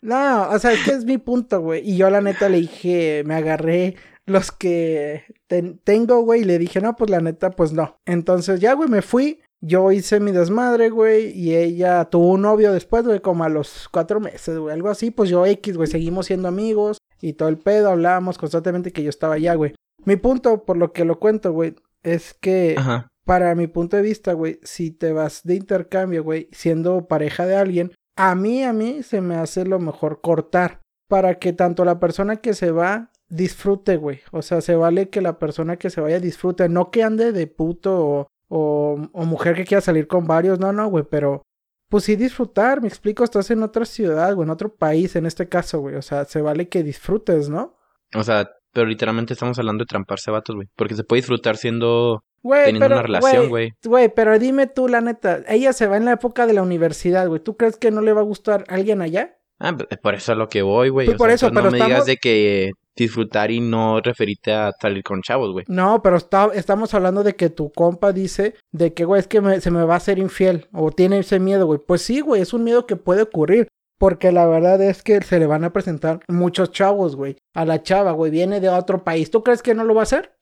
no, 0.00 0.50
o 0.50 0.58
sea, 0.58 0.72
es 0.72 0.84
que 0.84 0.92
es 0.92 1.04
mi 1.04 1.18
punto, 1.18 1.60
güey, 1.60 1.88
y 1.88 1.96
yo 1.96 2.08
la 2.10 2.20
neta 2.20 2.48
le 2.48 2.60
dije, 2.60 3.22
me 3.26 3.34
agarré 3.34 3.96
los 4.26 4.52
que 4.52 5.24
tengo, 5.84 6.20
güey, 6.20 6.42
y 6.42 6.44
le 6.44 6.58
dije, 6.58 6.80
no, 6.80 6.96
pues 6.96 7.10
la 7.10 7.20
neta, 7.20 7.50
pues 7.50 7.72
no. 7.72 7.98
Entonces 8.04 8.60
ya, 8.60 8.74
güey, 8.74 8.88
me 8.88 9.02
fui, 9.02 9.40
yo 9.60 9.90
hice 9.90 10.20
mi 10.20 10.32
desmadre, 10.32 10.90
güey, 10.90 11.30
y 11.38 11.54
ella 11.56 12.04
tuvo 12.06 12.32
un 12.32 12.42
novio 12.42 12.72
después, 12.72 13.04
güey, 13.04 13.20
como 13.20 13.44
a 13.44 13.48
los 13.48 13.88
cuatro 13.90 14.20
meses, 14.20 14.58
güey, 14.58 14.74
algo 14.74 14.88
así, 14.88 15.10
pues 15.10 15.30
yo 15.30 15.44
X, 15.44 15.76
güey, 15.76 15.88
seguimos 15.88 16.26
siendo 16.26 16.48
amigos 16.48 16.98
y 17.20 17.32
todo 17.34 17.48
el 17.48 17.58
pedo, 17.58 17.90
hablábamos 17.90 18.38
constantemente 18.38 18.92
que 18.92 19.02
yo 19.02 19.10
estaba 19.10 19.34
allá, 19.34 19.54
güey. 19.54 19.74
Mi 20.08 20.16
punto, 20.16 20.64
por 20.64 20.78
lo 20.78 20.94
que 20.94 21.04
lo 21.04 21.20
cuento, 21.20 21.52
güey, 21.52 21.76
es 22.02 22.32
que 22.32 22.76
para 23.26 23.54
mi 23.54 23.66
punto 23.66 23.98
de 23.98 24.02
vista, 24.02 24.32
güey, 24.32 24.58
si 24.62 24.90
te 24.90 25.12
vas 25.12 25.42
de 25.44 25.54
intercambio, 25.56 26.24
güey, 26.24 26.48
siendo 26.50 27.06
pareja 27.08 27.44
de 27.44 27.56
alguien, 27.56 27.92
a 28.16 28.34
mí, 28.34 28.64
a 28.64 28.72
mí 28.72 29.02
se 29.02 29.20
me 29.20 29.34
hace 29.34 29.66
lo 29.66 29.78
mejor 29.78 30.22
cortar 30.22 30.80
para 31.08 31.34
que 31.34 31.52
tanto 31.52 31.84
la 31.84 32.00
persona 32.00 32.36
que 32.36 32.54
se 32.54 32.70
va 32.70 33.10
disfrute, 33.28 33.98
güey. 33.98 34.20
O 34.32 34.40
sea, 34.40 34.62
se 34.62 34.76
vale 34.76 35.10
que 35.10 35.20
la 35.20 35.38
persona 35.38 35.76
que 35.76 35.90
se 35.90 36.00
vaya 36.00 36.20
disfrute, 36.20 36.70
no 36.70 36.90
que 36.90 37.02
ande 37.02 37.32
de 37.32 37.46
puto 37.46 38.02
o, 38.02 38.28
o, 38.48 39.10
o 39.12 39.24
mujer 39.26 39.56
que 39.56 39.66
quiera 39.66 39.82
salir 39.82 40.06
con 40.06 40.26
varios, 40.26 40.58
no, 40.58 40.72
no, 40.72 40.88
güey, 40.88 41.04
pero 41.04 41.42
pues 41.90 42.04
sí 42.04 42.16
disfrutar, 42.16 42.80
me 42.80 42.88
explico, 42.88 43.24
estás 43.24 43.50
en 43.50 43.62
otra 43.62 43.84
ciudad 43.84 44.32
o 44.38 44.42
en 44.42 44.48
otro 44.48 44.74
país 44.74 45.16
en 45.16 45.26
este 45.26 45.50
caso, 45.50 45.80
güey. 45.80 45.96
O 45.96 46.02
sea, 46.02 46.24
se 46.24 46.40
vale 46.40 46.70
que 46.70 46.82
disfrutes, 46.82 47.50
¿no? 47.50 47.76
O 48.14 48.24
sea, 48.24 48.50
pero 48.78 48.88
literalmente 48.88 49.32
estamos 49.32 49.58
hablando 49.58 49.82
de 49.82 49.88
tramparse 49.88 50.30
vatos, 50.30 50.54
güey. 50.54 50.68
Porque 50.76 50.94
se 50.94 51.02
puede 51.02 51.18
disfrutar 51.18 51.56
siendo. 51.56 52.22
teniendo 52.44 52.86
una 52.86 53.02
relación, 53.02 53.48
güey. 53.48 53.72
Güey, 53.84 54.08
pero 54.08 54.38
dime 54.38 54.68
tú, 54.68 54.86
la 54.86 55.00
neta. 55.00 55.40
Ella 55.48 55.72
se 55.72 55.88
va 55.88 55.96
en 55.96 56.04
la 56.04 56.12
época 56.12 56.46
de 56.46 56.52
la 56.52 56.62
universidad, 56.62 57.26
güey. 57.26 57.40
¿Tú 57.42 57.56
crees 57.56 57.76
que 57.76 57.90
no 57.90 58.02
le 58.02 58.12
va 58.12 58.20
a 58.20 58.24
gustar 58.24 58.64
a 58.68 58.76
alguien 58.76 59.02
allá? 59.02 59.36
Ah, 59.58 59.76
por 60.00 60.14
eso 60.14 60.30
es 60.30 60.38
lo 60.38 60.48
que 60.48 60.62
voy, 60.62 60.90
güey. 60.90 61.06
Pues 61.06 61.18
por 61.18 61.30
eso, 61.30 61.50
pero 61.50 61.62
no 61.64 61.70
me 61.72 61.84
digas 61.84 62.06
de 62.06 62.18
que 62.18 62.70
disfrutar 62.94 63.50
y 63.50 63.58
no 63.58 64.00
referirte 64.00 64.52
a 64.52 64.70
salir 64.80 65.02
con 65.02 65.22
chavos, 65.22 65.50
güey. 65.50 65.64
No, 65.66 66.00
pero 66.00 66.16
está, 66.16 66.48
estamos 66.54 66.94
hablando 66.94 67.24
de 67.24 67.34
que 67.34 67.50
tu 67.50 67.72
compa 67.72 68.12
dice 68.12 68.54
de 68.70 68.94
que, 68.94 69.04
güey, 69.04 69.18
es 69.18 69.26
que 69.26 69.60
se 69.60 69.72
me 69.72 69.82
va 69.82 69.94
a 69.94 69.96
hacer 69.96 70.20
infiel 70.20 70.68
o 70.72 70.92
tiene 70.92 71.18
ese 71.18 71.40
miedo, 71.40 71.66
güey. 71.66 71.80
Pues 71.84 72.02
sí, 72.02 72.20
güey, 72.20 72.42
es 72.42 72.52
un 72.52 72.62
miedo 72.62 72.86
que 72.86 72.94
puede 72.94 73.22
ocurrir. 73.22 73.66
Porque 73.98 74.30
la 74.30 74.46
verdad 74.46 74.80
es 74.80 75.02
que 75.02 75.20
se 75.22 75.40
le 75.40 75.46
van 75.46 75.64
a 75.64 75.72
presentar 75.72 76.20
muchos 76.28 76.70
chavos, 76.70 77.16
güey. 77.16 77.36
A 77.54 77.64
la 77.64 77.82
chava, 77.82 78.12
güey, 78.12 78.30
viene 78.30 78.60
de 78.60 78.68
otro 78.68 79.02
país. 79.02 79.30
¿Tú 79.30 79.42
crees 79.42 79.60
que 79.60 79.74
no 79.74 79.84
lo 79.84 79.94
va 79.94 80.02
a 80.02 80.04
hacer? 80.04 80.32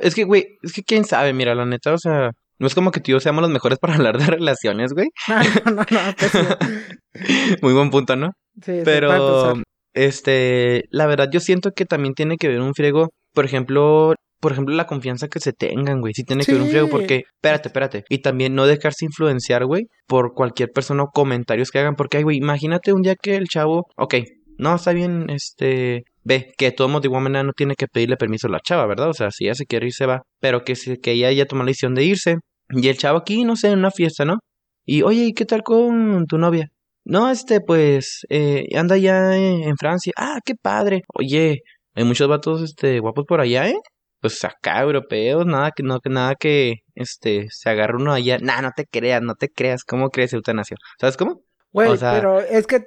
Es 0.00 0.14
que, 0.14 0.24
güey, 0.24 0.58
es 0.62 0.72
que 0.72 0.82
quién 0.82 1.04
sabe, 1.04 1.32
mira, 1.32 1.54
la 1.54 1.66
neta, 1.66 1.92
o 1.92 1.98
sea, 1.98 2.30
no 2.58 2.66
es 2.66 2.74
como 2.74 2.90
que 2.90 3.00
tú 3.00 3.10
y 3.10 3.12
yo 3.12 3.20
seamos 3.20 3.42
los 3.42 3.50
mejores 3.50 3.78
para 3.78 3.94
hablar 3.96 4.18
de 4.18 4.26
relaciones, 4.26 4.92
güey. 4.92 5.08
no, 5.64 5.72
no, 5.72 5.82
no. 5.82 6.14
Pues 6.16 6.32
Muy 7.62 7.72
buen 7.72 7.90
punto, 7.90 8.16
¿no? 8.16 8.32
Sí, 8.62 8.80
Pero, 8.84 9.54
este, 9.94 10.84
la 10.90 11.06
verdad, 11.06 11.28
yo 11.32 11.40
siento 11.40 11.72
que 11.72 11.84
también 11.86 12.14
tiene 12.14 12.36
que 12.36 12.48
ver 12.48 12.60
un 12.60 12.74
friego, 12.74 13.10
por 13.34 13.44
ejemplo, 13.44 14.14
por 14.40 14.52
ejemplo, 14.52 14.74
la 14.74 14.86
confianza 14.86 15.28
que 15.28 15.40
se 15.40 15.52
tengan, 15.52 16.00
güey. 16.00 16.14
Sí 16.14 16.24
tiene 16.24 16.44
que 16.44 16.52
ver 16.52 16.62
un 16.62 16.68
friego 16.68 16.88
porque, 16.88 17.24
espérate, 17.34 17.68
espérate. 17.68 18.04
Y 18.08 18.18
también 18.18 18.54
no 18.54 18.66
dejarse 18.66 19.04
influenciar, 19.04 19.64
güey, 19.66 19.86
por 20.06 20.34
cualquier 20.34 20.70
persona 20.70 21.02
o 21.04 21.10
comentarios 21.12 21.70
que 21.70 21.78
hagan. 21.80 21.96
Porque, 21.96 22.18
ay, 22.18 22.22
güey, 22.22 22.36
imagínate 22.36 22.92
un 22.92 23.02
día 23.02 23.16
que 23.16 23.36
el 23.36 23.48
chavo, 23.48 23.86
ok, 23.96 24.14
no, 24.58 24.74
está 24.74 24.92
bien, 24.92 25.30
este, 25.30 26.04
ve, 26.24 26.52
que 26.56 26.72
todos 26.72 26.90
modos 26.90 27.02
de 27.02 27.10
manera 27.10 27.42
no 27.42 27.52
tiene 27.52 27.74
que 27.74 27.86
pedirle 27.86 28.16
permiso 28.16 28.48
a 28.48 28.50
la 28.50 28.60
chava, 28.60 28.86
¿verdad? 28.86 29.08
O 29.08 29.14
sea, 29.14 29.30
si 29.30 29.44
ella 29.44 29.54
se 29.54 29.66
quiere 29.66 29.86
ir, 29.86 29.92
se 29.92 30.06
va. 30.06 30.22
Pero 30.40 30.64
que, 30.64 30.74
que 31.02 31.12
ella 31.12 31.32
ya 31.32 31.46
tomó 31.46 31.62
la 31.62 31.68
decisión 31.68 31.94
de 31.94 32.04
irse. 32.04 32.36
Y 32.70 32.88
el 32.88 32.98
chavo 32.98 33.18
aquí, 33.18 33.44
no 33.44 33.56
sé, 33.56 33.68
en 33.68 33.78
una 33.80 33.90
fiesta, 33.90 34.24
¿no? 34.24 34.38
Y, 34.84 35.02
oye, 35.02 35.24
¿y 35.26 35.32
qué 35.34 35.44
tal 35.46 35.62
con 35.62 36.26
tu 36.26 36.38
novia? 36.38 36.68
No, 37.04 37.30
este, 37.30 37.60
pues, 37.60 38.26
eh, 38.28 38.66
anda 38.76 38.96
ya 38.98 39.36
en 39.36 39.76
Francia. 39.78 40.12
Ah, 40.16 40.40
qué 40.44 40.54
padre. 40.60 41.02
Oye, 41.14 41.60
hay 41.94 42.04
muchos 42.04 42.28
vatos, 42.28 42.62
este, 42.62 43.00
guapos 43.00 43.24
por 43.26 43.40
allá, 43.40 43.68
¿eh? 43.68 43.76
Pues 44.20 44.44
acá 44.44 44.80
europeos, 44.80 45.46
nada 45.46 45.70
que 45.72 45.82
no 45.82 46.00
que 46.00 46.10
nada 46.10 46.34
que 46.34 46.76
este 46.94 47.48
se 47.50 47.70
agarre 47.70 47.96
uno 47.96 48.12
allá, 48.12 48.38
nah, 48.40 48.60
no 48.60 48.72
te 48.74 48.86
creas, 48.86 49.22
no 49.22 49.34
te 49.34 49.48
creas, 49.48 49.84
¿cómo 49.84 50.10
crees 50.10 50.32
eutanasia? 50.32 50.76
¿Sabes 51.00 51.16
cómo? 51.16 51.42
Güey, 51.72 51.98
pero 51.98 52.40
es 52.40 52.66
que 52.66 52.80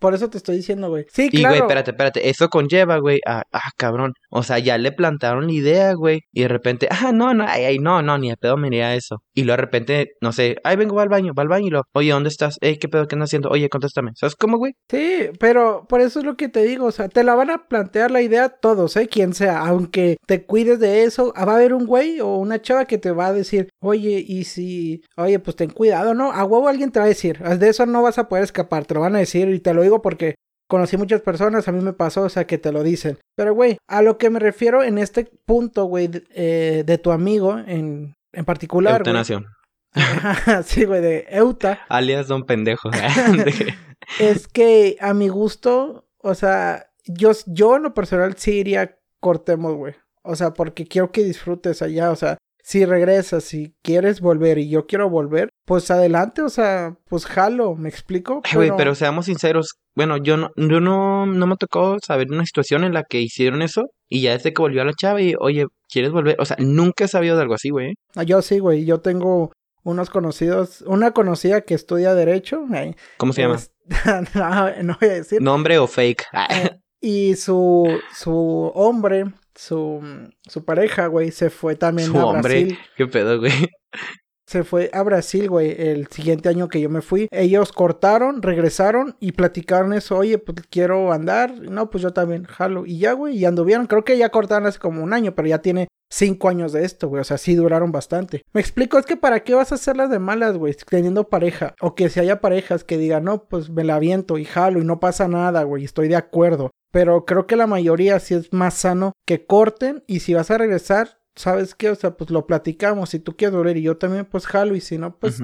por 0.00 0.14
eso 0.14 0.28
te 0.30 0.38
estoy 0.38 0.56
diciendo, 0.56 0.88
güey. 0.88 1.04
Sí, 1.12 1.28
y, 1.30 1.38
claro. 1.38 1.54
Y, 1.54 1.58
güey, 1.58 1.60
espérate, 1.60 1.90
espérate. 1.90 2.28
Eso 2.30 2.48
conlleva, 2.48 2.98
güey, 2.98 3.20
a, 3.26 3.42
ah, 3.52 3.70
cabrón. 3.76 4.14
O 4.30 4.42
sea, 4.42 4.58
ya 4.58 4.78
le 4.78 4.92
plantaron 4.92 5.46
la 5.46 5.52
idea, 5.52 5.92
güey. 5.92 6.20
Y 6.32 6.42
de 6.42 6.48
repente, 6.48 6.88
ah, 6.90 7.12
no, 7.12 7.34
no, 7.34 7.44
ay, 7.46 7.64
ay, 7.64 7.78
no, 7.78 8.02
no, 8.02 8.18
ni 8.18 8.30
de 8.30 8.36
pedo 8.36 8.56
me 8.56 8.68
iría 8.68 8.94
eso. 8.94 9.22
Y 9.34 9.44
luego 9.44 9.58
de 9.58 9.62
repente, 9.62 10.08
no 10.20 10.32
sé, 10.32 10.56
ay, 10.64 10.76
vengo, 10.76 10.96
va 10.96 11.02
al 11.02 11.08
baño, 11.08 11.32
va 11.38 11.42
al 11.42 11.48
baño 11.48 11.66
y 11.66 11.70
lo, 11.70 11.82
oye, 11.92 12.10
¿dónde 12.10 12.30
estás? 12.30 12.56
Ey, 12.60 12.78
¿qué 12.78 12.88
pedo, 12.88 13.06
qué 13.06 13.14
andas 13.14 13.28
haciendo? 13.28 13.50
Oye, 13.50 13.68
contéstame. 13.68 14.12
¿Sabes 14.14 14.34
cómo, 14.36 14.56
güey? 14.56 14.72
Sí, 14.88 15.28
pero 15.38 15.86
por 15.88 16.00
eso 16.00 16.20
es 16.20 16.24
lo 16.24 16.36
que 16.36 16.48
te 16.48 16.62
digo. 16.62 16.86
O 16.86 16.92
sea, 16.92 17.08
te 17.08 17.22
la 17.22 17.34
van 17.34 17.50
a 17.50 17.68
plantear 17.68 18.10
la 18.10 18.22
idea 18.22 18.48
todos, 18.48 18.96
¿eh? 18.96 19.06
Quien 19.06 19.34
sea. 19.34 19.60
Aunque 19.60 20.16
te 20.26 20.44
cuides 20.44 20.80
de 20.80 21.04
eso, 21.04 21.32
va 21.36 21.52
a 21.52 21.56
haber 21.56 21.74
un 21.74 21.86
güey 21.86 22.20
o 22.20 22.36
una 22.36 22.62
chava 22.62 22.86
que 22.86 22.98
te 22.98 23.10
va 23.10 23.26
a 23.26 23.32
decir, 23.32 23.68
oye, 23.80 24.24
y 24.26 24.44
si, 24.44 25.02
oye, 25.16 25.38
pues 25.38 25.56
ten 25.56 25.70
cuidado, 25.70 26.14
¿no? 26.14 26.32
A 26.32 26.44
huevo 26.44 26.68
alguien 26.68 26.90
te 26.90 27.00
va 27.00 27.04
a 27.04 27.08
decir, 27.08 27.38
de 27.38 27.68
eso 27.68 27.86
no 27.86 28.02
vas 28.02 28.18
a 28.18 28.28
poder 28.28 28.44
escapar, 28.44 28.86
te 28.86 28.94
lo 28.94 29.00
van 29.00 29.16
a 29.16 29.18
decir 29.18 29.48
y 29.48 29.60
te 29.60 29.74
lo 29.74 29.84
digo 29.90 30.02
porque 30.02 30.36
conocí 30.68 30.96
muchas 30.96 31.20
personas, 31.20 31.66
a 31.66 31.72
mí 31.72 31.82
me 31.82 31.92
pasó, 31.92 32.22
o 32.22 32.28
sea, 32.28 32.46
que 32.46 32.56
te 32.56 32.72
lo 32.72 32.82
dicen. 32.82 33.18
Pero, 33.36 33.54
güey, 33.54 33.76
a 33.88 34.02
lo 34.02 34.16
que 34.16 34.30
me 34.30 34.38
refiero 34.38 34.82
en 34.82 34.98
este 34.98 35.24
punto, 35.44 35.84
güey, 35.84 36.06
de, 36.06 36.24
eh, 36.32 36.98
tu 37.02 37.10
amigo 37.10 37.58
en, 37.58 38.14
en 38.32 38.44
particular. 38.44 39.00
Eutanación. 39.00 39.46
sí, 40.64 40.84
güey, 40.84 41.02
de 41.02 41.26
Euta. 41.30 41.80
Alias 41.88 42.28
Don 42.28 42.46
Pendejo. 42.46 42.90
es 44.20 44.46
que 44.46 44.96
a 45.00 45.12
mi 45.12 45.28
gusto, 45.28 46.08
o 46.18 46.34
sea, 46.34 46.90
yo, 47.04 47.32
yo 47.46 47.76
en 47.76 47.82
lo 47.82 47.92
personal 47.92 48.36
sí 48.36 48.52
iría 48.52 48.96
cortemos, 49.18 49.74
güey. 49.74 49.94
O 50.22 50.36
sea, 50.36 50.52
porque 50.52 50.86
quiero 50.86 51.10
que 51.10 51.24
disfrutes 51.24 51.82
allá, 51.82 52.12
o 52.12 52.16
sea, 52.16 52.38
si 52.70 52.86
regresas, 52.86 53.42
si 53.42 53.74
quieres 53.82 54.20
volver 54.20 54.58
y 54.58 54.68
yo 54.68 54.86
quiero 54.86 55.10
volver, 55.10 55.48
pues 55.64 55.90
adelante, 55.90 56.40
o 56.40 56.48
sea, 56.48 56.94
pues 57.08 57.26
jalo, 57.26 57.74
¿me 57.74 57.88
explico? 57.88 58.42
Güey, 58.54 58.70
pero... 58.76 58.94
seamos 58.94 59.26
sinceros, 59.26 59.80
bueno, 59.96 60.18
yo 60.18 60.36
no, 60.36 60.52
yo 60.54 60.78
no, 60.78 61.26
no 61.26 61.46
me 61.48 61.56
tocó 61.56 61.96
saber 61.98 62.28
una 62.30 62.46
situación 62.46 62.84
en 62.84 62.94
la 62.94 63.02
que 63.02 63.20
hicieron 63.20 63.62
eso 63.62 63.86
y 64.08 64.22
ya 64.22 64.36
desde 64.36 64.52
que 64.52 64.62
volvió 64.62 64.82
a 64.82 64.84
la 64.84 64.92
chava 64.92 65.20
y, 65.20 65.34
oye, 65.40 65.66
¿quieres 65.88 66.12
volver? 66.12 66.36
O 66.38 66.44
sea, 66.44 66.58
nunca 66.60 67.06
he 67.06 67.08
sabido 67.08 67.34
de 67.34 67.42
algo 67.42 67.54
así, 67.54 67.70
güey. 67.70 67.94
Ah, 68.14 68.22
yo 68.22 68.40
sí, 68.40 68.60
güey, 68.60 68.84
yo 68.84 69.00
tengo 69.00 69.50
unos 69.82 70.08
conocidos, 70.08 70.82
una 70.82 71.10
conocida 71.10 71.62
que 71.62 71.74
estudia 71.74 72.14
Derecho. 72.14 72.66
¿Cómo 73.16 73.32
se 73.32 73.42
llama? 73.42 73.58
no, 74.84 74.96
voy 75.00 75.08
a 75.08 75.14
decir. 75.14 75.42
¿Nombre 75.42 75.76
o 75.78 75.88
fake? 75.88 76.24
Eh, 76.50 76.70
y 77.00 77.34
su, 77.34 77.98
su 78.14 78.70
hombre 78.76 79.24
su, 79.60 80.00
su 80.48 80.64
pareja, 80.64 81.06
güey, 81.06 81.30
se 81.30 81.50
fue 81.50 81.76
también 81.76 82.16
a 82.16 82.32
Brasil. 82.32 82.78
¿Qué 82.96 83.06
pedo, 83.06 83.38
güey? 83.38 83.52
Se 84.46 84.64
fue 84.64 84.90
a 84.92 85.02
Brasil, 85.02 85.48
güey, 85.48 85.76
el 85.78 86.08
siguiente 86.08 86.48
año 86.48 86.68
que 86.68 86.80
yo 86.80 86.88
me 86.88 87.02
fui. 87.02 87.28
Ellos 87.30 87.70
cortaron, 87.70 88.42
regresaron 88.42 89.16
y 89.20 89.32
platicaron 89.32 89.92
eso. 89.92 90.16
Oye, 90.16 90.38
pues 90.38 90.66
quiero 90.68 91.12
andar. 91.12 91.60
No, 91.60 91.88
pues 91.88 92.02
yo 92.02 92.12
también, 92.12 92.44
jalo. 92.44 92.84
Y 92.86 92.98
ya, 92.98 93.12
güey, 93.12 93.36
y 93.36 93.44
anduvieron. 93.44 93.86
Creo 93.86 94.02
que 94.02 94.18
ya 94.18 94.30
cortaron 94.30 94.66
hace 94.66 94.80
como 94.80 95.04
un 95.04 95.12
año, 95.12 95.34
pero 95.34 95.46
ya 95.46 95.58
tiene 95.62 95.86
cinco 96.10 96.48
años 96.48 96.72
de 96.72 96.84
esto, 96.84 97.08
güey. 97.08 97.20
O 97.20 97.24
sea, 97.24 97.38
sí 97.38 97.54
duraron 97.54 97.92
bastante. 97.92 98.42
Me 98.52 98.60
explico, 98.60 98.98
es 98.98 99.06
que 99.06 99.16
para 99.16 99.40
qué 99.44 99.54
vas 99.54 99.70
a 99.70 99.76
hacerlas 99.76 100.10
de 100.10 100.18
malas, 100.18 100.56
güey, 100.56 100.74
teniendo 100.88 101.28
pareja. 101.28 101.74
O 101.80 101.94
que 101.94 102.08
si 102.08 102.18
haya 102.18 102.40
parejas 102.40 102.82
que 102.82 102.98
digan, 102.98 103.24
no, 103.24 103.44
pues 103.44 103.70
me 103.70 103.84
la 103.84 103.96
aviento 103.96 104.36
y 104.36 104.46
jalo 104.46 104.80
y 104.80 104.84
no 104.84 104.98
pasa 104.98 105.28
nada, 105.28 105.62
güey. 105.62 105.84
Estoy 105.84 106.08
de 106.08 106.16
acuerdo. 106.16 106.70
Pero 106.90 107.24
creo 107.24 107.46
que 107.46 107.56
la 107.56 107.66
mayoría 107.66 108.18
sí 108.20 108.34
es 108.34 108.52
más 108.52 108.74
sano 108.74 109.12
que 109.24 109.46
corten 109.46 110.02
y 110.06 110.20
si 110.20 110.34
vas 110.34 110.50
a 110.50 110.58
regresar, 110.58 111.20
¿sabes 111.34 111.74
qué? 111.74 111.90
O 111.90 111.94
sea, 111.94 112.16
pues 112.16 112.30
lo 112.30 112.46
platicamos. 112.46 113.10
Si 113.10 113.20
tú 113.20 113.36
quieres 113.36 113.56
volver 113.56 113.76
y 113.76 113.82
yo 113.82 113.96
también, 113.96 114.24
pues 114.24 114.46
jalo. 114.46 114.74
Y 114.74 114.80
si 114.80 114.98
no, 114.98 115.16
pues 115.16 115.40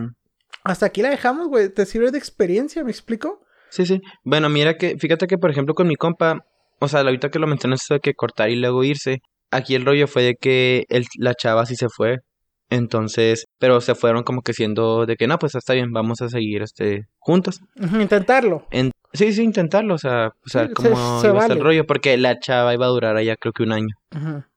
hasta 0.65 0.87
aquí 0.87 1.03
la 1.03 1.11
dejamos, 1.11 1.49
güey. 1.49 1.69
Te 1.69 1.87
sirve 1.87 2.11
de 2.11 2.19
experiencia, 2.19 2.83
¿me 2.83 2.91
explico? 2.91 3.43
Sí, 3.71 3.87
sí. 3.87 4.01
Bueno, 4.25 4.49
mira 4.49 4.77
que, 4.77 4.97
fíjate 4.99 5.27
que 5.27 5.39
por 5.39 5.51
ejemplo 5.51 5.75
con 5.75 5.87
mi 5.87 5.97
compa, 5.97 6.45
o 6.81 6.89
sea, 6.89 7.01
ahorita 7.01 7.31
que 7.31 7.39
lo 7.39 7.47
mencionas 7.47 7.83
eso 7.83 7.95
de 7.95 8.01
que 8.01 8.15
cortar 8.15 8.51
y 8.51 8.57
luego 8.57 8.85
irse, 8.85 9.19
aquí 9.51 9.75
el 9.75 9.85
rollo 9.85 10.07
fue 10.07 10.23
de 10.23 10.35
que 10.35 10.85
el, 10.89 11.05
la 11.19 11.35
chava 11.35 11.67
sí 11.67 11.77
se 11.77 11.89
fue. 11.89 12.19
Entonces, 12.69 13.45
pero 13.61 13.81
se 13.81 13.95
fueron 13.95 14.25
como 14.25 14.43
que 14.43 14.53
siendo 14.53 15.07
de 15.07 15.15
que 15.15 15.29
no, 15.29 15.39
pues 15.39 15.55
está 15.55 15.73
bien, 15.75 15.93
vamos 15.93 16.21
a 16.21 16.29
seguir 16.29 16.63
este 16.63 17.03
juntos. 17.19 17.61
Intentarlo. 17.77 18.67
Sí, 19.17 19.33
sí, 19.33 19.43
intentarlo, 19.43 19.95
o 19.95 19.99
sea, 19.99 20.33
o 20.45 20.49
sea, 20.49 20.71
como 20.73 21.21
iba 21.25 21.47
el 21.47 21.61
rollo, 21.61 21.87
porque 21.87 22.17
la 22.17 22.39
chava 22.39 22.75
iba 22.75 22.87
a 22.87 22.91
durar 22.91 23.17
allá 23.17 23.37
creo 23.37 23.53
que 23.53 23.63
un 23.63 23.73
año. 23.73 23.95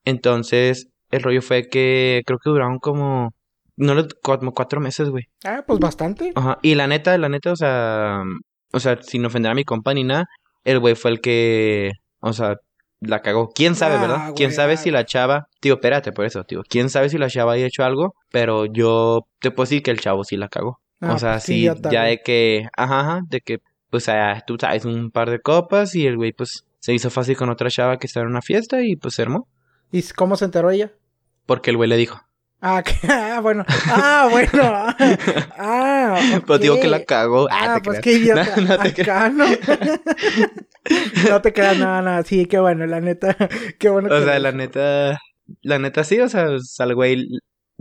Entonces, 0.06 0.90
el 1.12 1.24
rollo 1.24 1.42
fue 1.42 1.68
que 1.68 2.24
creo 2.26 2.40
que 2.40 2.50
duraron 2.50 2.80
como, 2.80 3.34
no, 3.78 3.96
como 4.22 4.54
cuatro 4.54 4.80
meses, 4.80 5.10
güey. 5.10 5.26
Ah, 5.44 5.64
pues 5.66 5.80
bastante. 5.80 6.32
Ajá, 6.36 6.60
y 6.62 6.76
la 6.76 6.88
neta, 6.88 7.18
la 7.18 7.30
neta, 7.30 7.52
o 7.52 7.56
sea, 7.56 8.22
o 8.72 8.80
sea, 8.80 9.02
sin 9.02 9.26
ofender 9.26 9.52
a 9.52 9.56
mi 9.56 9.64
compa 9.64 9.94
ni 9.94 10.04
nada, 10.04 10.28
el 10.64 10.80
güey 10.80 10.96
fue 10.96 11.12
el 11.12 11.22
que, 11.22 11.94
o 12.20 12.34
sea, 12.34 12.58
la 13.02 13.22
cagó. 13.22 13.52
¿Quién 13.54 13.76
sabe, 13.76 13.96
ah, 13.96 14.02
verdad? 14.02 14.34
¿Quién 14.36 14.52
sabe 14.52 14.78
si 14.78 14.92
la 14.92 15.06
chava, 15.06 15.48
tío, 15.60 15.76
espérate 15.76 16.12
por 16.12 16.26
eso, 16.26 16.44
tío, 16.44 16.64
quién 16.68 16.90
sabe 16.90 17.10
si 17.10 17.18
la 17.18 17.30
chava 17.30 17.54
había 17.54 17.68
hecho 17.68 17.84
algo, 17.84 18.16
pero 18.32 18.66
yo 18.66 19.28
te 19.40 19.52
puedo 19.52 19.66
decir 19.66 19.84
que 19.84 19.92
el 19.92 20.00
chavo 20.00 20.24
sí 20.24 20.38
la 20.38 20.50
cagó. 20.50 20.80
o 21.02 21.06
ah, 21.06 21.20
sea, 21.20 21.32
pues 21.34 21.44
sí, 21.44 21.70
ya 21.92 22.04
de 22.04 22.20
que, 22.24 22.68
ajá, 22.76 23.00
ajá, 23.00 23.22
de 23.30 23.42
que 23.42 23.60
pues 23.90 24.04
sea, 24.04 24.44
tú 24.46 24.58
sabes, 24.60 24.86
un 24.86 25.12
par 25.12 25.30
de 25.30 25.42
copas 25.42 25.96
y 25.96 26.06
el 26.06 26.18
güey 26.18 26.32
pues 26.32 26.66
se 26.80 26.94
hizo 26.94 27.10
fácil 27.10 27.36
con 27.36 27.50
otra 27.50 27.70
chava 27.70 27.98
que 27.98 28.08
estaba 28.08 28.26
en 28.26 28.32
una 28.32 28.42
fiesta 28.42 28.82
y 28.82 28.96
pues 28.96 29.16
se 29.16 29.24
armó. 29.24 29.48
¿Y 29.92 30.04
cómo 30.10 30.36
se 30.36 30.46
enteró 30.46 30.70
ella? 30.70 30.92
Porque 31.46 31.72
el 31.72 31.78
güey 31.78 31.90
le 31.90 31.98
dijo. 31.98 32.22
Ah, 32.62 32.84
ah 33.10 33.40
bueno. 33.42 33.66
Ah, 33.88 34.28
bueno. 34.32 34.96
Ah, 35.62 36.42
Pues 36.46 36.62
digo 36.62 36.80
que 36.80 36.88
la 36.88 37.04
cagó. 37.04 37.48
Ah, 37.52 37.76
ah 37.76 37.82
pues 37.84 38.00
que 38.00 38.26
yo 38.26 38.36
no, 38.62 38.78
te 38.78 39.02
acá 39.02 39.30
no. 39.30 39.46
no 41.30 41.42
te 41.42 41.54
creas 41.54 41.78
nada, 41.78 42.02
nada. 42.02 42.24
Sí, 42.24 42.46
qué 42.46 42.60
bueno, 42.60 42.86
la 42.86 43.02
neta. 43.02 43.36
Qué 43.78 43.90
bueno. 43.90 44.14
O 44.14 44.24
sea, 44.24 44.40
la 44.40 44.52
neta. 44.52 45.20
la 45.62 45.80
neta 45.80 46.04
sí, 46.04 46.20
o 46.20 46.30
sea, 46.30 46.48
al 46.80 46.96
güey, 46.96 47.28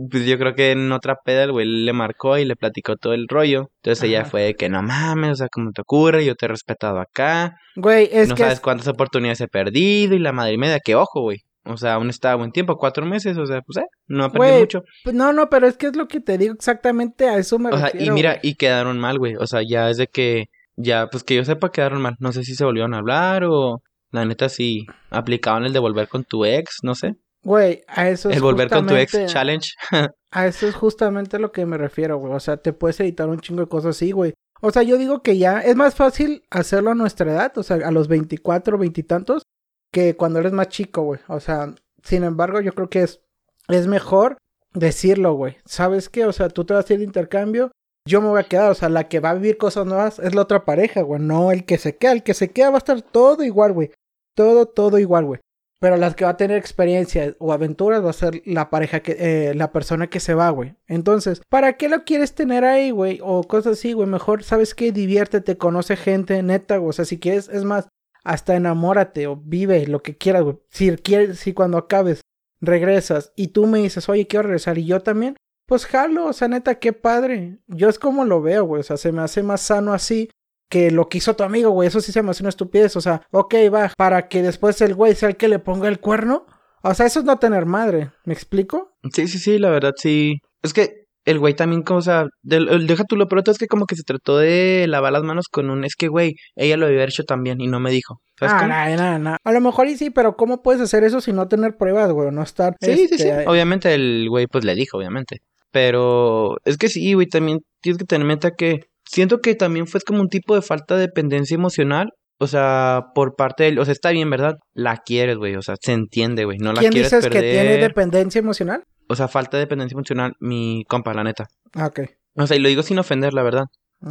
pues 0.09 0.25
yo 0.25 0.37
creo 0.37 0.55
que 0.55 0.71
en 0.71 0.91
otra 0.93 1.17
peda 1.23 1.43
el 1.43 1.51
güey 1.51 1.65
le 1.65 1.91
marcó 1.91 2.37
y 2.37 2.45
le 2.45 2.55
platicó 2.55 2.95
todo 2.95 3.13
el 3.13 3.27
rollo. 3.27 3.69
Entonces 3.83 4.03
ella 4.05 4.23
fue 4.23 4.43
de 4.43 4.55
que 4.55 4.69
no 4.69 4.81
mames, 4.81 5.31
o 5.31 5.35
sea, 5.35 5.47
¿cómo 5.51 5.71
te 5.71 5.81
ocurre? 5.81 6.25
Yo 6.25 6.35
te 6.35 6.45
he 6.45 6.49
respetado 6.49 6.99
acá. 6.99 7.57
Güey, 7.75 8.07
es 8.11 8.29
no 8.29 8.35
que... 8.35 8.43
sabes 8.43 8.61
cuántas 8.61 8.87
oportunidades 8.87 9.41
he 9.41 9.47
perdido 9.47 10.15
y 10.15 10.19
la 10.19 10.31
madre 10.31 10.57
media, 10.57 10.79
que 10.79 10.95
ojo, 10.95 11.21
güey. 11.21 11.39
O 11.65 11.75
sea, 11.75 11.95
aún 11.95 12.09
estaba 12.09 12.35
buen 12.35 12.51
tiempo, 12.51 12.77
cuatro 12.77 13.05
meses, 13.05 13.37
o 13.37 13.45
sea, 13.45 13.61
pues 13.61 13.77
eh, 13.77 13.87
no 14.07 14.23
ha 14.23 14.31
perdido 14.31 14.59
mucho. 14.59 14.83
Pues, 15.03 15.13
no, 15.13 15.33
no, 15.33 15.49
pero 15.49 15.67
es 15.67 15.75
que 15.77 15.87
es 15.87 15.95
lo 15.95 16.07
que 16.07 16.21
te 16.21 16.37
digo 16.37 16.53
exactamente, 16.53 17.27
a 17.27 17.37
eso 17.37 17.59
me 17.59 17.69
O 17.69 17.77
sea, 17.77 17.91
y 17.93 18.09
mira, 18.09 18.35
güey. 18.35 18.51
y 18.51 18.55
quedaron 18.55 18.97
mal, 18.99 19.19
güey. 19.19 19.35
O 19.35 19.45
sea, 19.45 19.61
ya 19.67 19.89
es 19.89 19.97
de 19.97 20.07
que, 20.07 20.45
ya, 20.77 21.07
pues 21.07 21.23
que 21.25 21.35
yo 21.35 21.43
sepa, 21.43 21.71
quedaron 21.71 22.01
mal. 22.01 22.15
No 22.19 22.31
sé 22.31 22.43
si 22.43 22.55
se 22.55 22.63
volvieron 22.63 22.93
a 22.93 22.99
hablar 22.99 23.43
o 23.43 23.81
la 24.11 24.23
neta 24.25 24.47
si 24.47 24.87
aplicaban 25.09 25.65
el 25.65 25.73
de 25.73 25.79
volver 25.79 26.07
con 26.07 26.23
tu 26.23 26.45
ex, 26.45 26.77
no 26.83 26.95
sé. 26.95 27.15
Güey, 27.43 27.83
a 27.87 28.09
eso 28.09 28.29
es 28.29 28.35
El 28.35 28.41
volver 28.41 28.69
con 28.69 28.85
tu 28.85 28.95
ex 28.95 29.25
challenge. 29.27 29.73
A 30.31 30.45
eso 30.45 30.67
es 30.67 30.75
justamente 30.75 31.39
lo 31.39 31.51
que 31.51 31.65
me 31.65 31.77
refiero, 31.77 32.17
güey. 32.17 32.33
O 32.33 32.39
sea, 32.39 32.57
te 32.57 32.71
puedes 32.71 32.99
editar 32.99 33.27
un 33.27 33.39
chingo 33.39 33.61
de 33.61 33.67
cosas 33.67 33.95
así, 33.95 34.11
güey. 34.11 34.35
O 34.61 34.71
sea, 34.71 34.83
yo 34.83 34.97
digo 34.97 35.23
que 35.23 35.37
ya 35.37 35.61
es 35.61 35.75
más 35.75 35.95
fácil 35.95 36.43
hacerlo 36.51 36.91
a 36.91 36.95
nuestra 36.95 37.31
edad, 37.31 37.57
o 37.57 37.63
sea, 37.63 37.77
a 37.77 37.91
los 37.91 38.07
24, 38.07 38.77
veintitantos, 38.77 39.43
que 39.91 40.15
cuando 40.15 40.37
eres 40.39 40.51
más 40.51 40.67
chico, 40.67 41.01
güey. 41.01 41.19
O 41.27 41.39
sea, 41.39 41.73
sin 42.03 42.23
embargo, 42.23 42.61
yo 42.61 42.73
creo 42.73 42.89
que 42.89 43.01
es, 43.01 43.21
es 43.69 43.87
mejor 43.87 44.37
decirlo, 44.73 45.33
güey. 45.33 45.57
¿Sabes 45.65 46.09
qué? 46.09 46.25
O 46.25 46.33
sea, 46.33 46.49
tú 46.49 46.65
te 46.65 46.75
vas 46.75 46.87
a 46.87 46.93
ir 46.93 46.99
de 46.99 47.05
intercambio, 47.05 47.71
yo 48.05 48.21
me 48.21 48.29
voy 48.29 48.41
a 48.41 48.43
quedar. 48.43 48.71
O 48.71 48.75
sea, 48.75 48.89
la 48.89 49.07
que 49.07 49.19
va 49.19 49.31
a 49.31 49.35
vivir 49.35 49.57
cosas 49.57 49.85
nuevas 49.85 50.19
es 50.19 50.35
la 50.35 50.41
otra 50.41 50.65
pareja, 50.65 51.01
güey. 51.01 51.21
No 51.21 51.51
el 51.51 51.65
que 51.65 51.77
se 51.77 51.97
queda. 51.97 52.11
El 52.11 52.23
que 52.23 52.33
se 52.33 52.51
queda 52.51 52.69
va 52.69 52.75
a 52.75 52.79
estar 52.79 53.01
todo 53.01 53.43
igual, 53.43 53.73
güey. 53.73 53.91
Todo, 54.35 54.65
todo 54.65 54.99
igual, 54.99 55.25
güey. 55.25 55.39
Pero 55.79 55.95
las 55.95 56.15
que 56.15 56.25
va 56.25 56.31
a 56.31 56.37
tener 56.37 56.57
experiencia 56.57 57.35
o 57.39 57.53
aventuras 57.53 58.03
va 58.03 58.09
a 58.09 58.13
ser 58.13 58.41
la 58.45 58.69
pareja 58.69 58.99
que, 58.99 59.15
eh, 59.17 59.53
la 59.55 59.71
persona 59.71 60.07
que 60.07 60.19
se 60.19 60.33
va, 60.33 60.49
güey. 60.49 60.75
Entonces, 60.87 61.41
¿para 61.47 61.77
qué 61.77 61.87
lo 61.87 62.03
quieres 62.03 62.35
tener 62.35 62.65
ahí, 62.65 62.91
güey? 62.91 63.19
O 63.23 63.43
cosas 63.43 63.79
así, 63.79 63.93
güey. 63.93 64.07
Mejor, 64.07 64.43
¿sabes 64.43 64.75
qué? 64.75 64.91
Diviértete, 64.91 65.57
conoce 65.57 65.95
gente, 65.95 66.43
neta, 66.43 66.77
güey. 66.77 66.89
O 66.89 66.93
sea, 66.93 67.05
si 67.05 67.17
quieres, 67.17 67.47
es 67.47 67.63
más, 67.63 67.87
hasta 68.25 68.55
enamórate 68.55 69.27
o 69.27 69.37
vive 69.37 69.87
lo 69.87 70.03
que 70.03 70.17
quieras, 70.17 70.43
güey. 70.43 70.57
Si 70.69 70.91
quieres, 70.97 71.39
si 71.39 71.53
cuando 71.53 71.77
acabes 71.77 72.21
regresas 72.59 73.31
y 73.37 73.47
tú 73.49 73.65
me 73.65 73.79
dices, 73.79 74.09
oye, 74.09 74.27
quiero 74.27 74.43
regresar 74.43 74.77
y 74.77 74.85
yo 74.85 74.99
también, 74.99 75.37
pues 75.65 75.85
jalo, 75.85 76.25
o 76.25 76.33
sea, 76.33 76.49
neta, 76.49 76.75
qué 76.75 76.91
padre. 76.91 77.59
Yo 77.67 77.87
es 77.87 77.99
como 77.99 78.25
lo 78.25 78.41
veo, 78.41 78.65
güey. 78.65 78.81
O 78.81 78.83
sea, 78.83 78.97
se 78.97 79.13
me 79.13 79.21
hace 79.21 79.43
más 79.43 79.61
sano 79.61 79.93
así 79.93 80.29
que 80.69 80.91
lo 80.91 81.09
que 81.09 81.17
hizo 81.17 81.35
tu 81.35 81.43
amigo, 81.43 81.71
güey. 81.71 81.87
Eso 81.87 81.99
sí 82.01 82.11
se 82.11 82.21
me 82.23 82.31
hace 82.31 82.43
una 82.43 82.49
estupidez. 82.49 82.95
O 82.95 83.01
sea, 83.01 83.21
ok, 83.31 83.55
va, 83.73 83.91
para 83.97 84.27
que 84.27 84.41
después 84.41 84.79
el 84.81 84.93
güey 84.95 85.15
sea 85.15 85.29
el 85.29 85.35
que 85.37 85.47
le 85.47 85.59
ponga 85.59 85.87
el 85.87 85.99
cuerno. 85.99 86.45
O 86.83 86.93
sea, 86.93 87.05
eso 87.07 87.19
es 87.19 87.25
no 87.25 87.37
tener 87.37 87.65
madre. 87.65 88.11
¿Me 88.25 88.33
explico? 88.33 88.95
Sí, 89.13 89.27
sí, 89.27 89.39
sí, 89.39 89.57
la 89.59 89.69
verdad 89.69 89.93
sí. 89.97 90.35
Es 90.61 90.73
que 90.73 91.05
el 91.25 91.37
güey 91.39 91.53
también, 91.53 91.83
como, 91.83 91.99
o 91.99 92.01
sea, 92.01 92.25
del- 92.41 92.69
el- 92.69 92.87
deja 92.87 93.03
tú 93.03 93.15
lo 93.15 93.27
pronto, 93.27 93.51
es 93.51 93.57
que 93.57 93.67
como 93.67 93.85
que 93.85 93.95
se 93.95 94.03
trató 94.03 94.37
de 94.37 94.85
lavar 94.87 95.11
las 95.11 95.23
manos 95.23 95.47
con 95.51 95.69
un, 95.69 95.83
es 95.83 95.95
que 95.95 96.07
güey, 96.07 96.35
ella 96.55 96.77
lo 96.77 96.85
había 96.87 97.03
hecho 97.03 97.23
también 97.23 97.59
y 97.61 97.67
no 97.67 97.79
me 97.79 97.91
dijo. 97.91 98.21
¿Sabes 98.39 98.53
Ah, 98.57 98.95
no, 98.95 99.19
no. 99.19 99.37
A 99.43 99.51
lo 99.51 99.61
mejor 99.61 99.87
y 99.87 99.97
sí, 99.97 100.09
pero 100.09 100.37
¿cómo 100.37 100.61
puedes 100.63 100.81
hacer 100.81 101.03
eso 101.03 101.19
sin 101.19 101.35
no 101.35 101.47
tener 101.49 101.75
pruebas, 101.77 102.11
güey? 102.11 102.31
No 102.31 102.41
estar. 102.41 102.75
Sí, 102.79 102.93
sí, 102.95 103.07
sí. 103.09 103.15
este, 103.27 103.47
Obviamente 103.47 103.93
el 103.93 104.27
güey 104.29 104.47
pues 104.47 104.63
le 104.63 104.75
dijo, 104.75 104.97
obviamente. 104.97 105.41
Pero 105.71 106.57
es 106.65 106.77
que 106.77 106.89
sí, 106.89 107.13
güey, 107.13 107.27
también 107.27 107.59
tienes 107.81 107.97
que 107.99 108.05
tener 108.05 108.21
en 108.21 108.27
mente 108.27 108.51
que 108.57 108.85
siento 109.11 109.39
que 109.41 109.55
también 109.55 109.87
fue 109.87 110.01
como 110.01 110.21
un 110.21 110.29
tipo 110.29 110.55
de 110.55 110.61
falta 110.61 110.95
de 110.95 111.01
dependencia 111.01 111.55
emocional. 111.55 112.09
O 112.41 112.47
sea, 112.47 113.07
por 113.15 113.35
parte 113.35 113.63
de 113.63 113.69
él, 113.69 113.79
o 113.79 113.83
sea, 113.85 113.91
está 113.91 114.11
bien, 114.11 114.29
¿verdad? 114.29 114.55
La 114.73 114.95
quieres, 114.97 115.35
güey, 115.35 115.55
o 115.57 115.61
sea, 115.61 115.75
se 115.81 115.91
entiende, 115.91 116.45
güey, 116.45 116.57
no 116.57 116.71
la 116.71 116.79
¿Quién 116.79 116.93
quieres 116.93 117.11
dices 117.11 117.25
perder. 117.25 117.41
que 117.43 117.51
tiene 117.51 117.77
dependencia 117.79 118.39
emocional? 118.39 118.83
O 119.09 119.15
sea, 119.17 119.27
falta 119.27 119.57
de 119.57 119.63
dependencia 119.65 119.93
emocional, 119.95 120.33
mi 120.39 120.85
compa, 120.87 121.13
la 121.13 121.25
neta. 121.25 121.47
Ah, 121.73 121.87
ok. 121.87 121.99
O 122.35 122.47
sea, 122.47 122.55
y 122.55 122.61
lo 122.61 122.69
digo 122.69 122.81
sin 122.81 122.97
ofender, 122.97 123.33
la 123.33 123.43
verdad. 123.43 123.65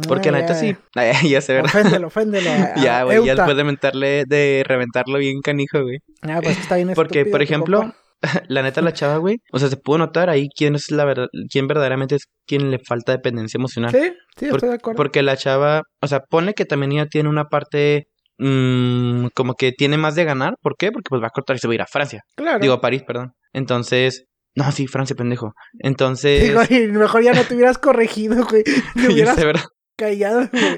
Porque 0.07 0.29
Ah, 0.29 0.33
la 0.33 0.41
neta 0.41 0.53
ya, 0.53 0.59
sí. 0.59 0.75
ya. 0.95 1.11
Ya 1.27 1.41
sé, 1.41 1.53
¿verdad? 1.53 1.71
Oféndelo, 1.73 2.07
oféndelo. 2.07 2.49
ya, 2.83 3.01
güey, 3.03 3.25
ya 3.25 3.33
después 3.33 3.57
de 3.57 3.63
mentarle, 3.63 4.25
de 4.27 4.63
reventarlo 4.63 5.17
bien 5.17 5.41
canijo, 5.41 5.81
güey. 5.81 5.97
Ah, 6.21 6.39
pues 6.43 6.59
está 6.59 6.75
bien 6.75 6.91
Porque, 6.93 7.25
por 7.25 7.41
ejemplo, 7.41 7.79
compa. 7.79 7.97
la 8.47 8.61
neta, 8.63 8.81
la 8.81 8.93
chava, 8.93 9.17
güey, 9.17 9.37
o 9.51 9.59
sea, 9.59 9.69
se 9.69 9.77
pudo 9.77 9.99
notar 9.99 10.29
ahí 10.29 10.47
quién 10.55 10.75
es 10.75 10.91
la 10.91 11.05
verdad, 11.05 11.27
quién 11.49 11.67
verdaderamente 11.67 12.15
es 12.15 12.23
quien 12.45 12.71
le 12.71 12.79
falta 12.79 13.11
dependencia 13.11 13.57
emocional. 13.57 13.91
Sí, 13.91 14.13
sí, 14.37 14.45
Por- 14.47 14.55
estoy 14.57 14.69
de 14.69 14.75
acuerdo. 14.75 14.97
Porque 14.97 15.21
la 15.23 15.37
chava, 15.37 15.83
o 16.01 16.07
sea, 16.07 16.21
pone 16.21 16.53
que 16.53 16.65
también 16.65 16.91
ella 16.93 17.05
tiene 17.05 17.29
una 17.29 17.45
parte, 17.45 18.07
mm, 18.37 19.27
como 19.33 19.53
que 19.53 19.71
tiene 19.71 19.97
más 19.97 20.15
de 20.15 20.25
ganar. 20.25 20.55
¿Por 20.61 20.75
qué? 20.77 20.91
Porque 20.91 21.09
pues 21.09 21.21
va 21.21 21.27
a 21.27 21.31
cortar 21.31 21.55
y 21.55 21.59
se 21.59 21.67
va 21.67 21.73
a 21.73 21.75
ir 21.75 21.81
a 21.81 21.87
Francia. 21.87 22.21
Claro. 22.35 22.59
Digo, 22.59 22.73
a 22.73 22.81
París, 22.81 23.03
perdón. 23.05 23.31
Entonces, 23.53 24.25
no, 24.55 24.71
sí, 24.71 24.87
Francia, 24.87 25.15
pendejo. 25.15 25.53
Entonces, 25.79 26.43
Digo, 26.43 26.61
y 26.69 26.87
mejor 26.87 27.23
ya 27.23 27.33
no 27.33 27.43
te 27.43 27.55
hubieras 27.55 27.77
corregido, 27.77 28.45
güey. 28.45 28.63
Te 28.95 29.07
hubieras 29.13 29.35
sé, 29.35 29.45
¿verdad? 29.45 29.63
callado, 29.95 30.49
güey. 30.51 30.77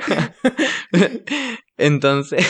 Entonces, 1.77 2.45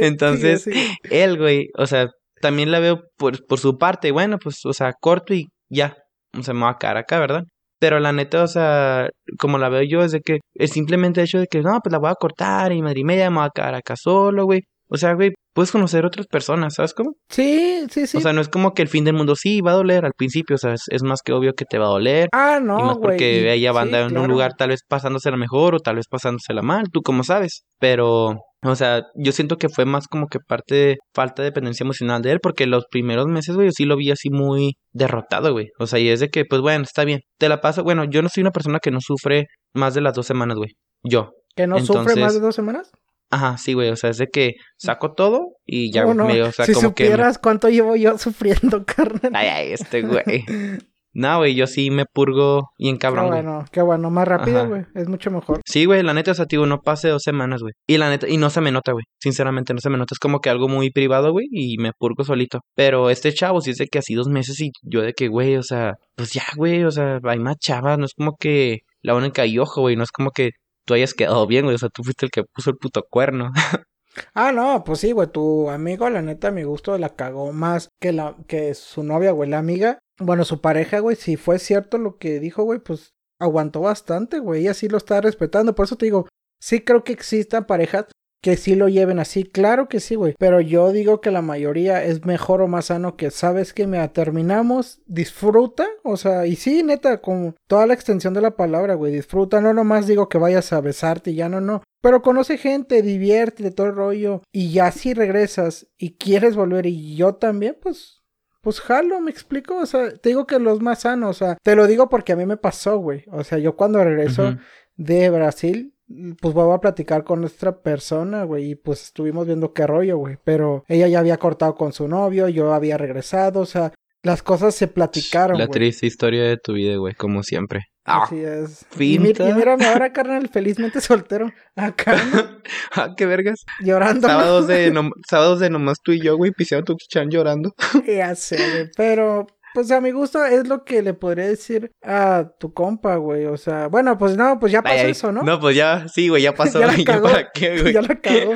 Entonces, 0.00 0.68
él, 1.10 1.38
güey, 1.38 1.68
o 1.76 1.86
sea, 1.86 2.08
también 2.40 2.70
la 2.70 2.78
veo 2.80 3.00
por, 3.16 3.44
por 3.46 3.58
su 3.58 3.78
parte, 3.78 4.10
bueno, 4.12 4.38
pues, 4.38 4.64
o 4.64 4.72
sea, 4.72 4.92
corto 5.00 5.34
y 5.34 5.46
ya, 5.70 5.96
o 6.38 6.42
sea, 6.42 6.54
me 6.54 6.60
voy 6.60 6.70
a 6.70 6.78
quedar 6.78 6.96
acá, 6.96 7.18
¿verdad? 7.18 7.42
Pero 7.78 8.00
la 8.00 8.12
neta, 8.12 8.42
o 8.42 8.46
sea, 8.46 9.08
como 9.38 9.58
la 9.58 9.68
veo 9.68 9.82
yo, 9.82 10.02
es 10.02 10.12
de 10.12 10.20
que 10.20 10.38
es 10.54 10.70
simplemente 10.70 11.20
el 11.20 11.26
hecho 11.26 11.38
de 11.38 11.46
que, 11.46 11.60
no, 11.60 11.78
pues 11.82 11.92
la 11.92 11.98
voy 11.98 12.10
a 12.10 12.14
cortar 12.14 12.72
y 12.72 12.80
madre 12.82 13.00
y 13.00 13.04
media 13.04 13.30
me 13.30 13.36
voy 13.38 13.46
a 13.46 13.50
quedar 13.54 13.74
acá 13.74 13.94
solo, 13.96 14.44
güey. 14.46 14.62
O 14.88 14.96
sea, 14.96 15.14
güey, 15.14 15.32
puedes 15.52 15.72
conocer 15.72 16.06
otras 16.06 16.26
personas, 16.26 16.74
¿sabes 16.74 16.94
cómo? 16.94 17.14
Sí, 17.28 17.84
sí, 17.90 18.06
sí. 18.06 18.16
O 18.16 18.20
sea, 18.20 18.32
no 18.32 18.40
es 18.40 18.48
como 18.48 18.72
que 18.72 18.82
el 18.82 18.88
fin 18.88 19.04
del 19.04 19.14
mundo 19.16 19.34
sí 19.34 19.60
va 19.60 19.72
a 19.72 19.74
doler 19.74 20.04
al 20.04 20.12
principio, 20.16 20.54
o 20.54 20.58
sea, 20.58 20.72
es, 20.74 20.84
es 20.90 21.02
más 21.02 21.22
que 21.24 21.32
obvio 21.32 21.54
que 21.54 21.64
te 21.64 21.76
va 21.78 21.86
a 21.86 21.90
doler. 21.90 22.28
ah, 22.32 22.58
y 22.60 22.64
no, 22.64 22.78
más 22.78 22.96
güey. 22.96 23.00
porque 23.10 23.40
y- 23.42 23.48
ella 23.48 23.72
va 23.72 23.80
a 23.80 23.82
sí, 23.82 23.88
andar 23.88 24.02
en 24.04 24.08
claro. 24.10 24.22
un 24.22 24.30
lugar 24.30 24.52
tal 24.56 24.68
vez 24.68 24.80
pasándosela 24.88 25.36
mejor 25.36 25.74
o 25.74 25.80
tal 25.80 25.96
vez 25.96 26.06
pasándosela 26.08 26.62
mal, 26.62 26.84
tú 26.92 27.02
como 27.02 27.24
sabes. 27.24 27.64
Pero, 27.80 28.36
o 28.70 28.76
sea, 28.76 29.02
yo 29.14 29.32
siento 29.32 29.56
que 29.56 29.68
fue 29.68 29.84
más 29.84 30.06
como 30.08 30.26
que 30.28 30.38
parte 30.40 30.74
de 30.74 30.96
falta 31.14 31.42
de 31.42 31.50
dependencia 31.50 31.84
emocional 31.84 32.22
de 32.22 32.32
él, 32.32 32.40
porque 32.42 32.66
los 32.66 32.84
primeros 32.90 33.26
meses, 33.26 33.54
güey, 33.54 33.68
yo 33.68 33.72
sí 33.72 33.84
lo 33.84 33.96
vi 33.96 34.10
así 34.10 34.30
muy 34.30 34.74
derrotado, 34.92 35.52
güey. 35.52 35.68
O 35.78 35.86
sea, 35.86 35.98
y 35.98 36.08
es 36.08 36.20
de 36.20 36.28
que, 36.28 36.44
pues 36.44 36.60
bueno, 36.62 36.84
está 36.84 37.04
bien. 37.04 37.20
Te 37.38 37.48
la 37.48 37.60
paso, 37.60 37.82
bueno, 37.82 38.04
yo 38.04 38.22
no 38.22 38.28
soy 38.28 38.42
una 38.42 38.50
persona 38.50 38.78
que 38.80 38.90
no 38.90 39.00
sufre 39.00 39.46
más 39.74 39.94
de 39.94 40.00
las 40.00 40.14
dos 40.14 40.26
semanas, 40.26 40.56
güey. 40.56 40.70
Yo. 41.02 41.30
¿Que 41.54 41.66
no 41.66 41.80
sufre 41.80 42.16
más 42.16 42.34
de 42.34 42.40
dos 42.40 42.54
semanas? 42.54 42.90
Ajá, 43.30 43.58
sí, 43.58 43.74
güey, 43.74 43.90
o 43.90 43.96
sea, 43.96 44.10
es 44.10 44.18
de 44.18 44.28
que 44.28 44.52
saco 44.78 45.12
todo 45.12 45.56
y 45.64 45.92
ya, 45.92 46.02
¿Cómo 46.02 46.14
no? 46.14 46.26
me, 46.26 46.42
o 46.42 46.52
sea, 46.52 46.64
si 46.64 46.74
como 46.74 46.94
que... 46.94 47.04
supieras 47.04 47.38
cuánto 47.38 47.68
llevo 47.68 47.96
yo 47.96 48.18
sufriendo, 48.18 48.84
carnal. 48.86 49.32
Ay, 49.34 49.48
ay, 49.48 49.72
este 49.72 50.02
güey. 50.02 50.44
No, 51.16 51.38
güey, 51.38 51.54
yo 51.54 51.66
sí 51.66 51.90
me 51.90 52.04
purgo 52.04 52.72
bien 52.78 52.96
Qué 52.96 53.00
cabrón, 53.00 53.28
güey. 53.28 53.42
bueno, 53.42 53.64
qué 53.72 53.80
bueno. 53.80 54.10
Más 54.10 54.28
rápido, 54.28 54.68
güey. 54.68 54.84
Es 54.94 55.08
mucho 55.08 55.30
mejor. 55.30 55.62
Sí, 55.64 55.86
güey, 55.86 56.02
la 56.02 56.12
neta, 56.12 56.32
o 56.32 56.34
sea, 56.34 56.44
tío, 56.44 56.66
no 56.66 56.82
pase 56.82 57.08
dos 57.08 57.22
semanas, 57.22 57.62
güey. 57.62 57.72
Y 57.86 57.96
la 57.96 58.10
neta, 58.10 58.28
y 58.28 58.36
no 58.36 58.50
se 58.50 58.60
me 58.60 58.70
nota, 58.70 58.92
güey. 58.92 59.04
Sinceramente, 59.18 59.72
no 59.72 59.80
se 59.80 59.88
me 59.88 59.96
nota. 59.96 60.12
Es 60.12 60.18
como 60.18 60.40
que 60.40 60.50
algo 60.50 60.68
muy 60.68 60.90
privado, 60.90 61.32
güey, 61.32 61.46
y 61.50 61.78
me 61.78 61.92
purgo 61.98 62.22
solito. 62.22 62.60
Pero 62.74 63.08
este 63.08 63.32
chavo 63.32 63.62
sí 63.62 63.70
es 63.70 63.78
de 63.78 63.86
que 63.86 63.98
así 63.98 64.14
dos 64.14 64.28
meses 64.28 64.60
y 64.60 64.72
yo 64.82 65.00
de 65.00 65.14
que, 65.14 65.28
güey, 65.28 65.56
o 65.56 65.62
sea, 65.62 65.94
pues 66.16 66.34
ya, 66.34 66.42
güey, 66.54 66.84
o 66.84 66.90
sea, 66.90 67.18
hay 67.24 67.38
más 67.38 67.56
chavas. 67.60 67.98
No 67.98 68.04
es 68.04 68.12
como 68.12 68.36
que 68.38 68.80
la 69.00 69.14
única 69.14 69.46
y 69.46 69.58
ojo, 69.58 69.80
güey. 69.80 69.96
No 69.96 70.02
es 70.02 70.12
como 70.12 70.32
que 70.32 70.50
tú 70.84 70.92
hayas 70.92 71.14
quedado 71.14 71.46
bien, 71.46 71.64
güey. 71.64 71.76
O 71.76 71.78
sea, 71.78 71.88
tú 71.88 72.04
fuiste 72.04 72.26
el 72.26 72.30
que 72.30 72.42
puso 72.44 72.68
el 72.68 72.76
puto 72.76 73.02
cuerno. 73.08 73.52
Ah, 74.34 74.52
no, 74.52 74.82
pues 74.84 75.00
sí, 75.00 75.12
güey. 75.12 75.28
Tu 75.28 75.68
amigo, 75.68 76.08
la 76.08 76.22
neta, 76.22 76.48
a 76.48 76.50
mi 76.50 76.62
gusto 76.62 76.96
la 76.96 77.10
cagó 77.10 77.52
más 77.52 77.90
que, 78.00 78.12
la, 78.12 78.34
que 78.46 78.72
su 78.74 79.02
novia, 79.02 79.32
güey. 79.32 79.50
La 79.50 79.58
amiga, 79.58 79.98
bueno, 80.18 80.44
su 80.44 80.60
pareja, 80.60 81.00
güey. 81.00 81.16
Si 81.16 81.36
fue 81.36 81.58
cierto 81.58 81.98
lo 81.98 82.18
que 82.18 82.40
dijo, 82.40 82.62
güey, 82.62 82.78
pues 82.78 83.14
aguantó 83.38 83.80
bastante, 83.80 84.38
güey. 84.38 84.62
Ella 84.62 84.74
sí 84.74 84.88
lo 84.88 84.96
está 84.96 85.20
respetando. 85.20 85.74
Por 85.74 85.86
eso 85.86 85.96
te 85.96 86.06
digo, 86.06 86.28
sí 86.60 86.80
creo 86.80 87.04
que 87.04 87.12
existan 87.12 87.66
parejas 87.66 88.06
que 88.42 88.56
sí 88.56 88.76
lo 88.76 88.88
lleven 88.88 89.18
así. 89.18 89.44
Claro 89.44 89.88
que 89.88 90.00
sí, 90.00 90.14
güey. 90.14 90.34
Pero 90.38 90.60
yo 90.60 90.92
digo 90.92 91.20
que 91.20 91.30
la 91.30 91.42
mayoría 91.42 92.04
es 92.04 92.24
mejor 92.24 92.62
o 92.62 92.68
más 92.68 92.86
sano 92.86 93.16
que, 93.16 93.30
¿sabes 93.30 93.72
que 93.72 93.86
Me 93.86 94.06
terminamos, 94.08 95.00
disfruta. 95.06 95.86
O 96.04 96.16
sea, 96.16 96.46
y 96.46 96.56
sí, 96.56 96.82
neta, 96.82 97.20
con 97.20 97.56
toda 97.66 97.86
la 97.86 97.94
extensión 97.94 98.34
de 98.34 98.42
la 98.42 98.56
palabra, 98.56 98.94
güey. 98.94 99.12
Disfruta. 99.12 99.60
No 99.60 99.74
nomás 99.74 100.06
digo 100.06 100.28
que 100.28 100.38
vayas 100.38 100.72
a 100.72 100.80
besarte 100.80 101.32
y 101.32 101.36
ya 101.36 101.48
no, 101.48 101.60
no. 101.60 101.82
Pero 102.00 102.22
conoce 102.22 102.56
gente, 102.56 103.02
divierte, 103.02 103.70
todo 103.72 103.88
el 103.88 103.96
rollo. 103.96 104.42
Y 104.52 104.70
ya 104.70 104.92
si 104.92 105.12
regresas 105.12 105.88
y 105.98 106.16
quieres 106.16 106.54
volver 106.54 106.86
y 106.86 107.16
yo 107.16 107.34
también, 107.34 107.76
pues... 107.82 108.22
Pues 108.66 108.80
jalo, 108.80 109.20
me 109.20 109.30
explico, 109.30 109.76
o 109.76 109.86
sea, 109.86 110.10
te 110.10 110.30
digo 110.30 110.44
que 110.44 110.58
los 110.58 110.82
más 110.82 111.02
sanos, 111.02 111.30
o 111.30 111.38
sea, 111.38 111.56
te 111.62 111.76
lo 111.76 111.86
digo 111.86 112.08
porque 112.08 112.32
a 112.32 112.36
mí 112.36 112.46
me 112.46 112.56
pasó, 112.56 112.98
güey. 112.98 113.22
O 113.30 113.44
sea, 113.44 113.58
yo 113.58 113.76
cuando 113.76 114.02
regreso 114.02 114.56
de 114.96 115.30
Brasil, 115.30 115.94
pues 116.40 116.52
voy 116.52 116.74
a 116.74 116.80
platicar 116.80 117.22
con 117.22 117.42
nuestra 117.42 117.80
persona, 117.80 118.42
güey, 118.42 118.70
y 118.70 118.74
pues 118.74 119.04
estuvimos 119.04 119.46
viendo 119.46 119.72
qué 119.72 119.86
rollo, 119.86 120.18
güey. 120.18 120.38
Pero 120.42 120.84
ella 120.88 121.06
ya 121.06 121.20
había 121.20 121.36
cortado 121.36 121.76
con 121.76 121.92
su 121.92 122.08
novio, 122.08 122.48
yo 122.48 122.74
había 122.74 122.98
regresado, 122.98 123.60
o 123.60 123.66
sea, 123.66 123.92
las 124.26 124.42
cosas 124.42 124.74
se 124.74 124.88
platicaron. 124.88 125.56
La 125.56 125.68
triste 125.68 126.04
historia 126.04 126.42
de 126.42 126.56
tu 126.56 126.72
vida, 126.72 126.96
güey, 126.96 127.14
como 127.14 127.44
siempre. 127.44 127.84
Así 128.04 128.44
ah, 128.44 128.64
es. 128.64 128.84
Y, 128.98 129.20
mírame 129.20 129.86
ahora, 129.86 130.12
carnal, 130.12 130.48
felizmente 130.48 131.00
soltero. 131.00 131.52
Acá. 131.76 132.16
ah, 132.92 133.14
qué 133.16 133.24
vergas. 133.24 133.64
Llorando. 133.80 134.26
Sábados 134.26 134.66
de, 134.66 134.92
sábados 135.30 135.60
de 135.60 135.70
nomás 135.70 135.98
tú 136.02 136.10
y 136.10 136.20
yo, 136.20 136.36
güey, 136.36 136.50
piseando 136.50 136.96
tu 136.96 137.06
chan 137.08 137.30
llorando. 137.30 137.72
ya 138.04 138.34
sé, 138.34 138.56
güey. 138.56 138.90
Pero 138.96 139.46
pues 139.76 139.90
a 139.90 140.00
mi 140.00 140.10
gusto 140.10 140.42
es 140.42 140.66
lo 140.66 140.84
que 140.84 141.02
le 141.02 141.12
podría 141.12 141.48
decir 141.48 141.92
a 142.02 142.50
tu 142.58 142.72
compa, 142.72 143.16
güey. 143.16 143.44
O 143.44 143.58
sea, 143.58 143.88
bueno, 143.88 144.16
pues 144.16 144.34
no, 144.34 144.58
pues 144.58 144.72
ya 144.72 144.80
pasó 144.80 145.06
eso, 145.06 145.32
¿no? 145.32 145.42
No, 145.42 145.60
pues 145.60 145.76
ya, 145.76 146.08
sí, 146.08 146.30
güey, 146.30 146.44
ya 146.44 146.54
pasó. 146.54 146.80
ya 146.80 146.86
la 146.86 146.94
cagó. 147.04 147.28
¿Para 147.28 147.50
qué, 147.52 147.78
güey? 147.82 147.92
ya 147.92 148.00
la 148.00 148.18
cagó. 148.18 148.54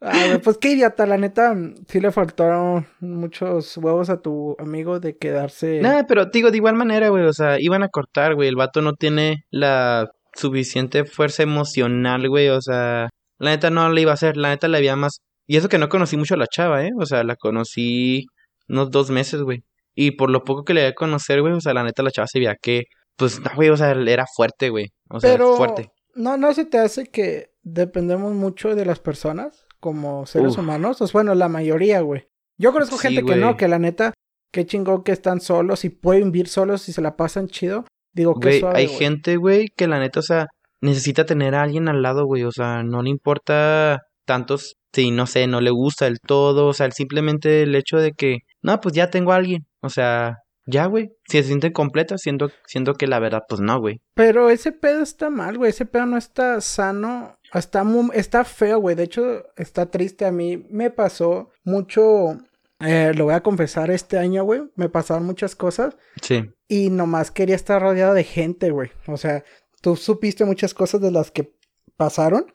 Ah, 0.00 0.38
pues 0.42 0.56
qué 0.56 0.70
idiota, 0.70 1.04
la 1.04 1.18
neta, 1.18 1.54
sí 1.88 2.00
le 2.00 2.10
faltaron 2.10 2.86
muchos 3.00 3.76
huevos 3.76 4.08
a 4.08 4.22
tu 4.22 4.56
amigo 4.58 4.98
de 4.98 5.18
quedarse. 5.18 5.82
Nada, 5.82 6.06
pero 6.06 6.24
digo, 6.24 6.50
de 6.50 6.56
igual 6.56 6.74
manera, 6.74 7.10
güey, 7.10 7.24
o 7.24 7.34
sea, 7.34 7.60
iban 7.60 7.82
a 7.82 7.90
cortar, 7.90 8.34
güey. 8.34 8.48
El 8.48 8.56
vato 8.56 8.80
no 8.80 8.94
tiene 8.94 9.44
la 9.50 10.10
suficiente 10.34 11.04
fuerza 11.04 11.42
emocional, 11.42 12.26
güey, 12.30 12.48
o 12.48 12.62
sea, 12.62 13.10
la 13.38 13.50
neta 13.50 13.68
no 13.68 13.90
le 13.90 14.00
iba 14.00 14.12
a 14.12 14.14
hacer, 14.14 14.38
la 14.38 14.48
neta 14.48 14.68
le 14.68 14.78
había 14.78 14.96
más. 14.96 15.18
Y 15.46 15.58
eso 15.58 15.68
que 15.68 15.76
no 15.76 15.90
conocí 15.90 16.16
mucho 16.16 16.32
a 16.32 16.38
la 16.38 16.46
chava, 16.46 16.82
¿eh? 16.82 16.92
O 16.98 17.04
sea, 17.04 17.24
la 17.24 17.36
conocí 17.36 18.24
unos 18.70 18.90
dos 18.90 19.10
meses, 19.10 19.42
güey. 19.42 19.64
Y 19.94 20.12
por 20.12 20.30
lo 20.30 20.44
poco 20.44 20.64
que 20.64 20.74
le 20.74 20.82
di 20.82 20.86
a 20.88 20.94
conocer, 20.94 21.40
güey, 21.40 21.52
o 21.52 21.60
sea, 21.60 21.74
la 21.74 21.84
neta 21.84 22.02
la 22.02 22.10
chava 22.10 22.26
se 22.26 22.38
veía 22.38 22.56
que, 22.60 22.84
pues, 23.16 23.40
no, 23.40 23.50
güey, 23.54 23.68
o 23.68 23.76
sea, 23.76 23.92
era 23.92 24.24
fuerte, 24.34 24.70
güey. 24.70 24.86
O 25.10 25.20
sea, 25.20 25.32
Pero, 25.32 25.56
fuerte. 25.56 25.90
No, 26.14 26.36
no 26.36 26.52
se 26.54 26.64
te 26.64 26.78
hace 26.78 27.06
que 27.06 27.50
dependemos 27.62 28.32
mucho 28.34 28.74
de 28.74 28.84
las 28.84 29.00
personas 29.00 29.66
como 29.80 30.26
seres 30.26 30.56
humanos. 30.56 31.00
O 31.00 31.06
sea, 31.06 31.12
bueno, 31.12 31.34
la 31.34 31.48
mayoría, 31.48 32.00
güey. 32.00 32.28
Yo 32.58 32.72
conozco 32.72 32.96
gente 32.96 33.24
que 33.24 33.36
no, 33.36 33.56
que 33.56 33.68
la 33.68 33.78
neta, 33.78 34.14
qué 34.52 34.66
chingón 34.66 35.02
que 35.02 35.12
están 35.12 35.40
solos 35.40 35.84
y 35.84 35.90
pueden 35.90 36.30
vivir 36.30 36.48
solos 36.48 36.88
y 36.88 36.92
se 36.92 37.02
la 37.02 37.16
pasan 37.16 37.48
chido. 37.48 37.84
Digo, 38.14 38.38
que 38.38 38.60
suave, 38.60 38.78
Hay 38.78 38.88
gente, 38.88 39.36
güey, 39.36 39.68
que 39.74 39.88
la 39.88 39.98
neta, 39.98 40.20
o 40.20 40.22
sea, 40.22 40.46
necesita 40.80 41.24
tener 41.24 41.54
a 41.54 41.62
alguien 41.62 41.88
al 41.88 42.02
lado, 42.02 42.26
güey. 42.26 42.44
O 42.44 42.52
sea, 42.52 42.82
no 42.82 43.02
le 43.02 43.10
importa 43.10 44.02
tantos, 44.26 44.74
si 44.92 45.10
no 45.10 45.26
sé, 45.26 45.46
no 45.46 45.60
le 45.60 45.70
gusta 45.70 46.06
el 46.06 46.18
todo. 46.20 46.66
O 46.66 46.72
sea, 46.74 46.90
simplemente 46.90 47.62
el 47.62 47.74
hecho 47.74 47.96
de 47.96 48.12
que, 48.12 48.38
no, 48.62 48.80
pues 48.80 48.94
ya 48.94 49.10
tengo 49.10 49.32
a 49.32 49.36
alguien. 49.36 49.66
O 49.80 49.90
sea, 49.90 50.38
ya, 50.66 50.86
güey. 50.86 51.10
Si 51.28 51.38
se 51.38 51.44
siente 51.44 51.72
completa, 51.72 52.18
siento, 52.18 52.50
siento 52.66 52.94
que 52.94 53.06
la 53.06 53.18
verdad, 53.18 53.42
pues 53.48 53.60
no, 53.60 53.80
güey. 53.80 54.00
Pero 54.14 54.50
ese 54.50 54.72
pedo 54.72 55.02
está 55.02 55.30
mal, 55.30 55.58
güey. 55.58 55.70
Ese 55.70 55.86
pedo 55.86 56.06
no 56.06 56.16
está 56.16 56.60
sano. 56.60 57.36
Está, 57.52 57.84
muy, 57.84 58.10
está 58.14 58.44
feo, 58.44 58.78
güey. 58.78 58.94
De 58.94 59.04
hecho, 59.04 59.44
está 59.56 59.90
triste. 59.90 60.24
A 60.24 60.32
mí 60.32 60.64
me 60.70 60.90
pasó 60.90 61.50
mucho. 61.64 62.38
Eh, 62.80 63.12
lo 63.14 63.24
voy 63.24 63.34
a 63.34 63.42
confesar 63.42 63.90
este 63.90 64.18
año, 64.18 64.44
güey. 64.44 64.62
Me 64.76 64.88
pasaron 64.88 65.26
muchas 65.26 65.56
cosas. 65.56 65.96
Sí. 66.20 66.44
Y 66.68 66.90
nomás 66.90 67.30
quería 67.30 67.56
estar 67.56 67.82
rodeado 67.82 68.14
de 68.14 68.24
gente, 68.24 68.70
güey. 68.70 68.90
O 69.06 69.16
sea, 69.16 69.44
tú 69.80 69.96
supiste 69.96 70.44
muchas 70.44 70.74
cosas 70.74 71.00
de 71.00 71.10
las 71.10 71.30
que 71.30 71.54
pasaron. 71.96 72.46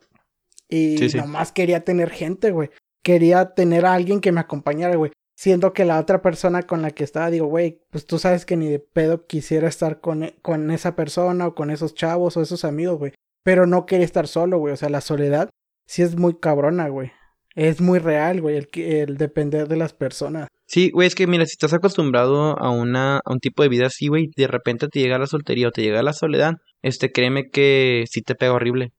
Y 0.68 0.96
nomás 1.14 1.52
quería 1.52 1.84
tener 1.84 2.10
gente, 2.10 2.50
güey. 2.50 2.70
Quería 3.02 3.54
tener 3.54 3.86
a 3.86 3.94
alguien 3.94 4.20
que 4.20 4.32
me 4.32 4.40
acompañara, 4.40 4.96
güey. 4.96 5.12
Siendo 5.38 5.72
que 5.72 5.84
la 5.84 6.00
otra 6.00 6.20
persona 6.20 6.64
con 6.64 6.82
la 6.82 6.90
que 6.90 7.04
estaba, 7.04 7.30
digo, 7.30 7.46
güey, 7.46 7.80
pues 7.90 8.06
tú 8.06 8.18
sabes 8.18 8.44
que 8.44 8.56
ni 8.56 8.66
de 8.66 8.80
pedo 8.80 9.24
quisiera 9.28 9.68
estar 9.68 10.00
con, 10.00 10.24
e, 10.24 10.34
con 10.42 10.72
esa 10.72 10.96
persona 10.96 11.46
o 11.46 11.54
con 11.54 11.70
esos 11.70 11.94
chavos 11.94 12.36
o 12.36 12.42
esos 12.42 12.64
amigos, 12.64 12.98
güey. 12.98 13.12
Pero 13.44 13.64
no 13.64 13.86
quería 13.86 14.04
estar 14.04 14.26
solo, 14.26 14.58
güey. 14.58 14.74
O 14.74 14.76
sea, 14.76 14.88
la 14.88 15.00
soledad 15.00 15.48
sí 15.86 16.02
es 16.02 16.16
muy 16.16 16.40
cabrona, 16.40 16.88
güey. 16.88 17.12
Es 17.54 17.80
muy 17.80 18.00
real, 18.00 18.40
güey, 18.40 18.56
el, 18.56 18.68
el 18.82 19.16
depender 19.16 19.68
de 19.68 19.76
las 19.76 19.92
personas. 19.92 20.48
Sí, 20.66 20.90
güey, 20.90 21.06
es 21.06 21.14
que 21.14 21.28
mira, 21.28 21.46
si 21.46 21.52
estás 21.52 21.72
acostumbrado 21.72 22.58
a, 22.58 22.70
una, 22.70 23.18
a 23.18 23.32
un 23.32 23.38
tipo 23.38 23.62
de 23.62 23.68
vida 23.68 23.86
así, 23.86 24.08
güey, 24.08 24.30
de 24.36 24.48
repente 24.48 24.88
te 24.88 24.98
llega 24.98 25.20
la 25.20 25.26
soltería 25.26 25.68
o 25.68 25.70
te 25.70 25.82
llega 25.82 26.02
la 26.02 26.14
soledad, 26.14 26.54
este, 26.82 27.12
créeme 27.12 27.48
que 27.48 28.06
sí 28.10 28.22
te 28.22 28.34
pega 28.34 28.54
horrible. 28.54 28.90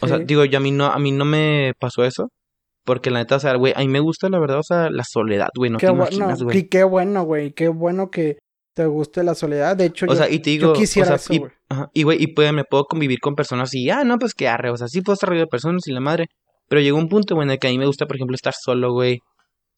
O 0.00 0.06
sea, 0.06 0.18
digo, 0.18 0.44
yo 0.44 0.58
a 0.58 0.60
mí 0.60 0.70
no, 0.70 0.86
a 0.86 1.00
mí 1.00 1.10
no 1.10 1.24
me 1.24 1.72
pasó 1.80 2.04
eso. 2.04 2.28
Porque 2.90 3.12
la 3.12 3.20
neta, 3.20 3.36
o 3.36 3.38
sea, 3.38 3.54
güey, 3.54 3.72
a 3.76 3.78
mí 3.78 3.86
me 3.86 4.00
gusta 4.00 4.28
la 4.28 4.40
verdad, 4.40 4.58
o 4.58 4.64
sea, 4.64 4.90
la 4.90 5.04
soledad, 5.04 5.50
güey, 5.56 5.70
no 5.70 5.78
qué 5.78 5.86
te 5.86 5.92
imaginas, 5.92 6.42
güey. 6.42 6.58
Y 6.58 6.68
qué 6.68 6.82
bueno, 6.82 7.22
güey, 7.22 7.52
qué 7.52 7.68
bueno 7.68 8.10
que 8.10 8.38
te 8.74 8.84
guste 8.86 9.22
la 9.22 9.36
soledad. 9.36 9.76
De 9.76 9.84
hecho, 9.84 10.06
o 10.08 10.16
sea, 10.16 10.28
y 10.28 10.40
te 10.40 10.50
digo, 10.50 10.72
quisiera 10.72 11.14
o 11.14 11.18
sea, 11.18 11.36
y, 11.36 11.40
ajá, 11.68 11.88
y, 11.94 12.02
güey, 12.02 12.20
y 12.20 12.34
pues, 12.34 12.52
me 12.52 12.64
puedo 12.64 12.86
convivir 12.86 13.20
con 13.20 13.36
personas 13.36 13.72
y, 13.74 13.88
ah, 13.90 14.02
no, 14.02 14.18
pues 14.18 14.34
qué 14.34 14.48
arre, 14.48 14.72
o 14.72 14.76
sea, 14.76 14.88
sí 14.88 15.02
puedo 15.02 15.14
estar 15.14 15.28
rodeado 15.28 15.46
de 15.46 15.50
personas 15.50 15.86
y 15.86 15.92
la 15.92 16.00
madre. 16.00 16.26
Pero 16.66 16.80
llegó 16.80 16.98
un 16.98 17.08
punto, 17.08 17.36
güey, 17.36 17.46
en 17.46 17.52
el 17.52 17.58
que 17.60 17.68
a 17.68 17.70
mí 17.70 17.78
me 17.78 17.86
gusta, 17.86 18.06
por 18.06 18.16
ejemplo, 18.16 18.34
estar 18.34 18.54
solo, 18.60 18.92
güey. 18.92 19.20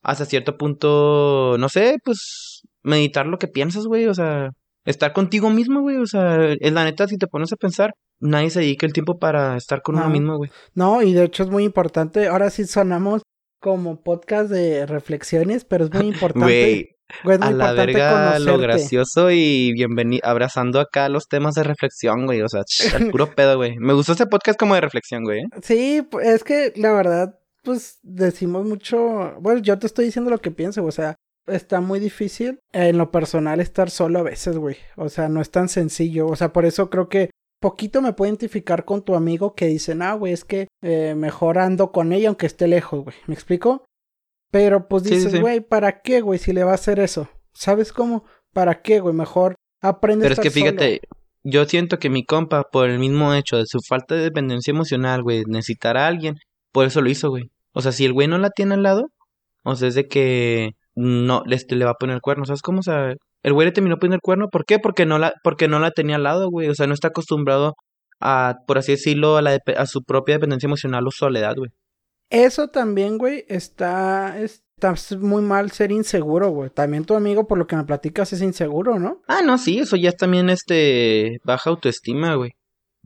Hasta 0.03 0.25
cierto 0.25 0.57
punto, 0.57 1.57
no 1.59 1.69
sé, 1.69 1.99
pues, 2.03 2.63
meditar 2.83 3.27
lo 3.27 3.37
que 3.37 3.47
piensas, 3.47 3.85
güey, 3.85 4.07
o 4.07 4.15
sea, 4.15 4.53
estar 4.85 5.13
contigo 5.13 5.51
mismo, 5.51 5.81
güey, 5.81 5.97
o 5.97 6.07
sea, 6.07 6.53
es 6.53 6.73
la 6.73 6.85
neta, 6.85 7.07
si 7.07 7.19
te 7.19 7.27
pones 7.27 7.53
a 7.53 7.57
pensar, 7.57 7.93
nadie 8.21 8.51
se 8.51 8.61
dedica 8.61 8.87
el 8.87 8.93
tiempo 8.93 9.19
para 9.19 9.57
estar 9.57 9.83
con 9.83 9.97
uno 9.97 10.09
mismo, 10.09 10.37
güey. 10.37 10.51
No, 10.75 11.03
y 11.03 11.13
de 11.13 11.25
hecho 11.25 11.43
es 11.43 11.51
muy 11.51 11.65
importante. 11.65 12.29
Ahora 12.29 12.51
sí 12.51 12.65
sonamos 12.67 13.23
como 13.61 14.03
podcast 14.03 14.51
de 14.51 14.87
reflexiones, 14.87 15.65
pero 15.65 15.85
es 15.85 15.93
muy 15.93 16.07
importante. 16.09 16.97
Güey, 17.25 17.39
a 17.41 17.51
la 17.51 17.73
verga 17.73 18.39
lo 18.39 18.59
gracioso 18.59 19.31
y 19.31 19.73
bienvenido, 19.73 20.27
abrazando 20.27 20.81
acá 20.81 21.09
los 21.09 21.29
temas 21.29 21.55
de 21.55 21.63
reflexión, 21.63 22.27
güey. 22.27 22.41
O 22.41 22.49
sea, 22.49 22.63
el 22.99 23.11
puro 23.11 23.27
pedo, 23.37 23.57
güey. 23.57 23.77
Me 23.79 23.93
gustó 23.93 24.13
ese 24.13 24.27
podcast 24.27 24.59
como 24.59 24.75
de 24.75 24.81
reflexión, 24.81 25.23
güey. 25.23 25.41
¿eh? 25.41 25.47
Sí, 25.63 26.07
es 26.23 26.43
que 26.43 26.73
la 26.77 26.93
verdad, 26.93 27.39
pues 27.63 27.99
decimos 28.03 28.67
mucho. 28.67 29.35
Bueno, 29.41 29.61
yo 29.61 29.79
te 29.79 29.87
estoy 29.87 30.07
diciendo 30.07 30.31
lo 30.31 30.41
que 30.41 30.51
pienso, 30.51 30.85
o 30.85 30.91
sea, 30.91 31.17
está 31.47 31.81
muy 31.81 32.01
difícil 32.01 32.61
en 32.73 32.99
lo 32.99 33.11
personal 33.11 33.61
estar 33.61 33.91
solo 33.91 34.21
a 34.21 34.23
veces, 34.23 34.57
güey. 34.57 34.77
O 34.97 35.09
sea, 35.09 35.29
no 35.29 35.41
es 35.41 35.51
tan 35.51 35.69
sencillo. 35.69 36.29
O 36.29 36.37
sea, 36.37 36.53
por 36.53 36.65
eso 36.65 36.91
creo 36.91 37.09
que 37.09 37.31
poquito 37.61 38.03
me 38.03 38.13
puedo 38.13 38.29
identificar 38.29 38.85
con 38.85 39.03
tu 39.03 39.15
amigo 39.15 39.55
que 39.55 39.67
dice, 39.67 39.97
ah, 40.01 40.15
güey, 40.15 40.33
es 40.33 40.45
que 40.45 40.69
eh, 40.83 41.15
mejor 41.17 41.59
ando 41.59 41.93
con 41.93 42.13
ella 42.13 42.29
aunque 42.29 42.47
esté 42.47 42.69
lejos, 42.69 43.05
güey. 43.05 43.17
¿Me 43.27 43.35
explico? 43.35 43.85
Pero 44.51 44.89
pues 44.89 45.05
dices, 45.05 45.41
güey, 45.41 45.61
¿para 45.61 46.03
qué, 46.03 46.21
güey, 46.21 46.39
si 46.39 46.53
le 46.53 46.65
va 46.65 46.73
a 46.73 46.75
hacer 46.75 46.99
eso? 47.01 47.31
¿Sabes 47.55 47.93
cómo? 47.93 48.25
¿Para 48.53 48.83
qué, 48.83 49.01
güey? 49.01 49.15
Mejor 49.15 49.55
aprende 49.81 50.25
Pero 50.25 50.35
es 50.35 50.41
que 50.41 50.51
fíjate, 50.51 51.01
yo 51.43 51.65
siento 51.65 51.99
que 51.99 52.11
mi 52.11 52.25
compa, 52.25 52.65
por 52.71 52.91
el 52.91 52.99
mismo 52.99 53.33
hecho 53.33 53.57
de 53.57 53.65
su 53.67 53.79
falta 53.81 54.15
de 54.15 54.23
dependencia 54.23 54.71
emocional, 54.71 55.23
güey, 55.23 55.45
necesitar 55.47 55.97
a 55.97 56.07
alguien, 56.07 56.37
por 56.71 56.87
eso 56.87 57.01
lo 57.01 57.09
hizo, 57.09 57.31
güey. 57.31 57.51
O 57.73 57.81
sea, 57.81 57.93
si 57.93 58.05
el 58.05 58.13
güey 58.13 58.29
no 58.29 58.37
la 58.37 58.51
tiene 58.51 58.75
al 58.75 58.83
lado, 58.83 59.07
o 59.65 59.75
sea, 59.75 59.89
es 59.89 59.95
de 59.95 60.07
que 60.07 60.73
no, 60.95 61.43
le, 61.47 61.59
le 61.69 61.85
va 61.85 61.93
a 61.93 61.99
poner 61.99 62.21
cuerno, 62.21 62.45
¿sabes 62.45 62.63
cómo? 62.63 62.81
O 62.81 62.83
sea, 62.83 63.15
el 63.43 63.53
güey 63.53 63.67
le 63.67 63.73
terminó 63.73 63.97
poniendo 63.97 64.17
el 64.17 64.21
cuerno. 64.21 64.49
¿Por 64.49 64.65
qué? 64.65 64.79
Porque 64.79 65.07
no 65.07 65.19
la, 65.19 65.35
porque 65.43 65.69
no 65.69 65.79
la 65.79 65.91
tenía 65.91 66.17
al 66.17 66.23
lado, 66.23 66.51
güey. 66.51 66.69
O 66.69 66.75
sea, 66.75 66.87
no 66.87 66.95
está 66.95 67.09
acostumbrado 67.09 67.75
a, 68.21 68.57
por 68.67 68.79
así 68.79 68.93
decirlo, 68.93 69.37
a, 69.37 69.43
la 69.43 69.59
a 69.77 69.87
su 69.87 70.03
propia 70.03 70.37
dependencia 70.37 70.67
emocional 70.67 71.07
o 71.07 71.11
soledad, 71.11 71.55
güey. 71.57 71.71
Eso 72.31 72.69
también, 72.69 73.19
güey, 73.19 73.45
está, 73.49 74.39
está 74.41 74.95
muy 75.19 75.43
mal 75.43 75.71
ser 75.71 75.93
inseguro, 75.93 76.49
güey. 76.49 76.71
También 76.71 77.05
tu 77.05 77.15
amigo, 77.15 77.47
por 77.47 77.59
lo 77.59 77.67
que 77.67 77.77
me 77.77 77.85
platicas, 77.85 78.33
es 78.33 78.41
inseguro, 78.41 78.99
¿no? 78.99 79.21
Ah, 79.29 79.43
no, 79.45 79.59
sí, 79.59 79.81
eso 79.81 79.97
ya 79.97 80.09
es 80.09 80.17
también, 80.17 80.49
este, 80.49 81.41
baja 81.45 81.69
autoestima, 81.69 82.35
güey. 82.37 82.53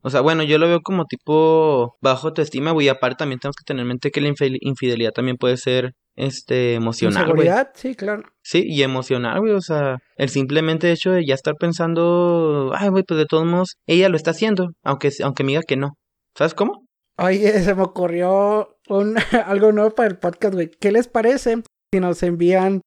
O 0.07 0.11
sea, 0.11 0.21
bueno, 0.21 0.45
yo 0.45 0.59
lo 0.59 0.69
veo 0.69 0.83
como 0.83 1.05
tipo 1.05 1.97
bajo 2.01 2.29
autoestima, 2.29 2.71
güey. 2.71 2.89
Aparte 2.89 3.17
también 3.17 3.41
tenemos 3.41 3.57
que 3.57 3.65
tener 3.65 3.81
en 3.81 3.89
mente 3.89 4.13
que 4.13 4.21
la 4.21 4.33
infidelidad 4.61 5.11
también 5.11 5.37
puede 5.37 5.57
ser 5.57 5.95
este 6.15 6.75
emocional, 6.75 7.35
güey. 7.35 7.49
Sí, 7.75 7.97
claro. 7.97 8.23
Sí, 8.41 8.63
y 8.69 8.85
emocional, 8.85 9.41
güey, 9.41 9.55
o 9.55 9.61
sea, 9.61 9.97
el 10.17 10.29
simplemente 10.29 10.93
hecho 10.93 11.11
de 11.11 11.27
ya 11.27 11.35
estar 11.35 11.57
pensando, 11.59 12.71
ay, 12.77 12.89
güey, 12.89 13.03
pues 13.03 13.19
de 13.19 13.27
todos 13.27 13.47
modos, 13.47 13.79
ella 13.89 14.09
lo 14.09 14.17
está 14.17 14.31
haciendo, 14.31 14.69
aunque, 14.85 15.11
aunque 15.25 15.43
me 15.43 15.49
diga 15.49 15.63
que 15.67 15.77
no. 15.77 15.95
¿Sabes 16.37 16.55
cómo? 16.55 16.87
Oye, 17.19 17.51
se 17.65 17.75
me 17.75 17.83
ocurrió 17.83 18.79
un, 18.89 19.17
algo 19.45 19.73
nuevo 19.73 19.91
para 19.91 20.09
el 20.09 20.19
podcast, 20.19 20.55
güey. 20.55 20.71
¿Qué 20.71 20.93
les 20.93 21.09
parece 21.09 21.57
si 21.93 21.99
nos 21.99 22.23
envían 22.23 22.81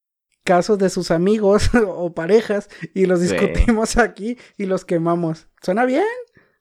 casos 0.46 0.78
de 0.78 0.88
sus 0.88 1.10
amigos 1.10 1.68
o 1.86 2.14
parejas 2.14 2.70
y 2.94 3.04
los 3.04 3.20
discutimos 3.20 3.98
aquí 3.98 4.38
y 4.56 4.64
los 4.64 4.86
quemamos? 4.86 5.48
¿Suena 5.60 5.84
bien? 5.84 6.06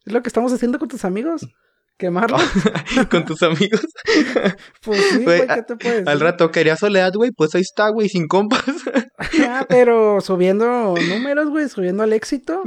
¿Es 0.10 0.14
lo 0.14 0.24
que 0.24 0.30
estamos 0.30 0.52
haciendo 0.52 0.80
con 0.80 0.88
tus 0.88 1.06
amigos? 1.06 1.48
¿Quemarlo? 1.96 2.38
¿Con 3.12 3.26
tus 3.26 3.44
amigos? 3.44 3.86
pues 4.82 5.04
sí, 5.12 5.24
güey, 5.24 5.46
¿qué 5.46 5.62
te 5.62 5.76
puedes 5.76 6.08
Al 6.08 6.20
rato 6.20 6.50
quería 6.50 6.76
soledad, 6.76 7.12
güey, 7.14 7.30
pues 7.30 7.54
ahí 7.54 7.62
está, 7.62 7.90
güey, 7.90 8.10
sin 8.10 8.28
compas. 8.28 8.64
ah, 9.48 9.68
pero 9.70 10.20
subiendo 10.20 10.96
números, 11.10 11.52
güey, 11.52 11.70
subiendo 11.70 12.02
al 12.02 12.14
éxito. 12.14 12.64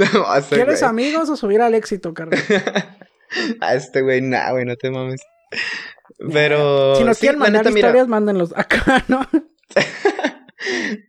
¿Quieres 0.50 0.84
amigos 0.84 1.28
o 1.30 1.36
subir 1.36 1.62
al 1.62 1.74
éxito, 1.74 2.14
carnal? 2.14 2.38
a 3.60 3.74
este 3.74 4.02
güey, 4.02 4.20
nah, 4.20 4.52
güey, 4.52 4.64
no 4.64 4.76
te 4.76 4.92
mames. 4.92 5.22
Pero. 6.32 6.94
Si 6.94 7.02
nos 7.02 7.18
quieren 7.18 7.40
mandar 7.40 7.66
historias, 7.66 8.06
mándenlos 8.06 8.52
acá, 8.54 9.04
¿no? 9.08 9.28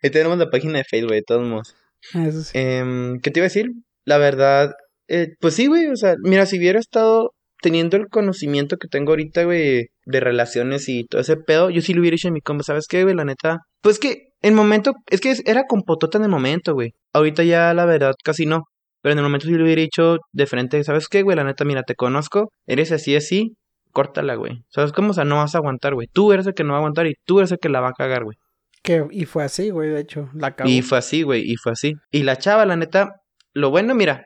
ahí 0.02 0.10
tenemos 0.10 0.40
la 0.40 0.50
página 0.50 0.80
de 0.80 0.84
Facebook, 0.84 1.12
de 1.12 1.22
todos 1.22 1.48
modos. 1.48 1.76
Eso 2.16 2.42
sí. 2.42 2.54
Eh, 2.56 3.20
¿Qué 3.22 3.30
te 3.30 3.40
iba 3.40 3.46
a 3.46 3.50
decir? 3.50 3.68
La 4.04 4.18
verdad, 4.18 4.74
eh, 5.08 5.30
pues 5.40 5.56
sí, 5.56 5.68
güey, 5.68 5.88
o 5.88 5.96
sea, 5.96 6.16
mira, 6.24 6.46
si 6.46 6.58
hubiera 6.58 6.80
estado 6.80 7.32
teniendo 7.62 7.96
el 7.98 8.08
conocimiento 8.10 8.78
que 8.78 8.88
tengo 8.88 9.12
ahorita, 9.12 9.44
güey, 9.46 9.88
de 10.06 10.20
relaciones 10.20 10.90
y 10.90 11.06
todo 11.06 11.22
ese 11.22 11.38
pedo, 11.38 11.70
yo 11.70 11.82
sí 11.82 11.94
lo 11.94 12.02
hubiera 12.02 12.16
hecho 12.16 12.28
en 12.28 12.34
mi 12.34 12.42
compa, 12.42 12.64
¿sabes 12.64 12.88
qué, 12.88 13.04
güey? 13.04 13.16
La 13.16 13.26
neta, 13.26 13.60
pues 13.82 14.00
que 14.00 14.30
En 14.42 14.56
momento, 14.56 14.94
es 15.10 15.22
que 15.22 15.34
era 15.46 15.64
con 15.68 15.84
potota 15.84 16.18
en 16.18 16.26
el 16.26 16.30
momento, 16.30 16.74
güey. 16.74 16.92
Ahorita 17.14 17.44
ya 17.44 17.74
la 17.74 17.86
verdad 17.86 18.14
casi 18.24 18.46
no. 18.46 18.64
Pero 19.02 19.14
en 19.14 19.20
el 19.20 19.24
momento 19.24 19.48
si 19.48 19.54
lo 19.54 19.64
hubiera 19.64 19.82
dicho 19.82 20.18
de 20.32 20.46
frente, 20.48 20.84
¿sabes 20.84 21.08
qué, 21.08 21.22
güey? 21.24 21.36
La 21.38 21.44
neta, 21.44 21.66
mira, 21.66 21.84
te 21.84 21.96
conozco, 21.96 22.50
eres 22.66 22.92
así, 22.92 23.16
así, 23.16 23.56
córtala, 23.92 24.36
güey. 24.36 24.64
¿Sabes 24.70 24.92
cómo? 24.92 25.12
O 25.12 25.14
sea, 25.14 25.26
no 25.26 25.38
vas 25.38 25.56
a 25.56 25.60
aguantar, 25.60 25.94
güey. 25.94 26.08
Tú 26.12 26.34
eres 26.34 26.48
el 26.48 26.54
que 26.54 26.64
no 26.64 26.72
va 26.72 26.78
a 26.78 26.80
aguantar 26.80 27.08
y 27.08 27.14
tú 27.26 27.40
eres 27.40 27.52
el 27.52 27.60
que 27.60 27.70
la 27.70 27.82
va 27.82 27.90
a 27.90 27.94
cagar, 27.94 28.24
güey. 28.24 28.38
Que, 28.82 29.06
y 29.12 29.26
fue 29.26 29.44
así, 29.44 29.70
güey, 29.70 29.90
de 29.90 30.02
hecho, 30.02 30.30
la 30.34 30.56
cagó. 30.56 30.70
Y 30.70 30.82
fue 30.82 30.98
así, 30.98 31.24
güey, 31.24 31.50
y 31.50 31.56
fue 31.56 31.72
así. 31.74 31.94
Y 32.12 32.24
la 32.24 32.38
chava, 32.38 32.66
la 32.66 32.76
neta, 32.76 33.12
lo 33.54 33.70
bueno, 33.70 33.96
mira, 33.96 34.26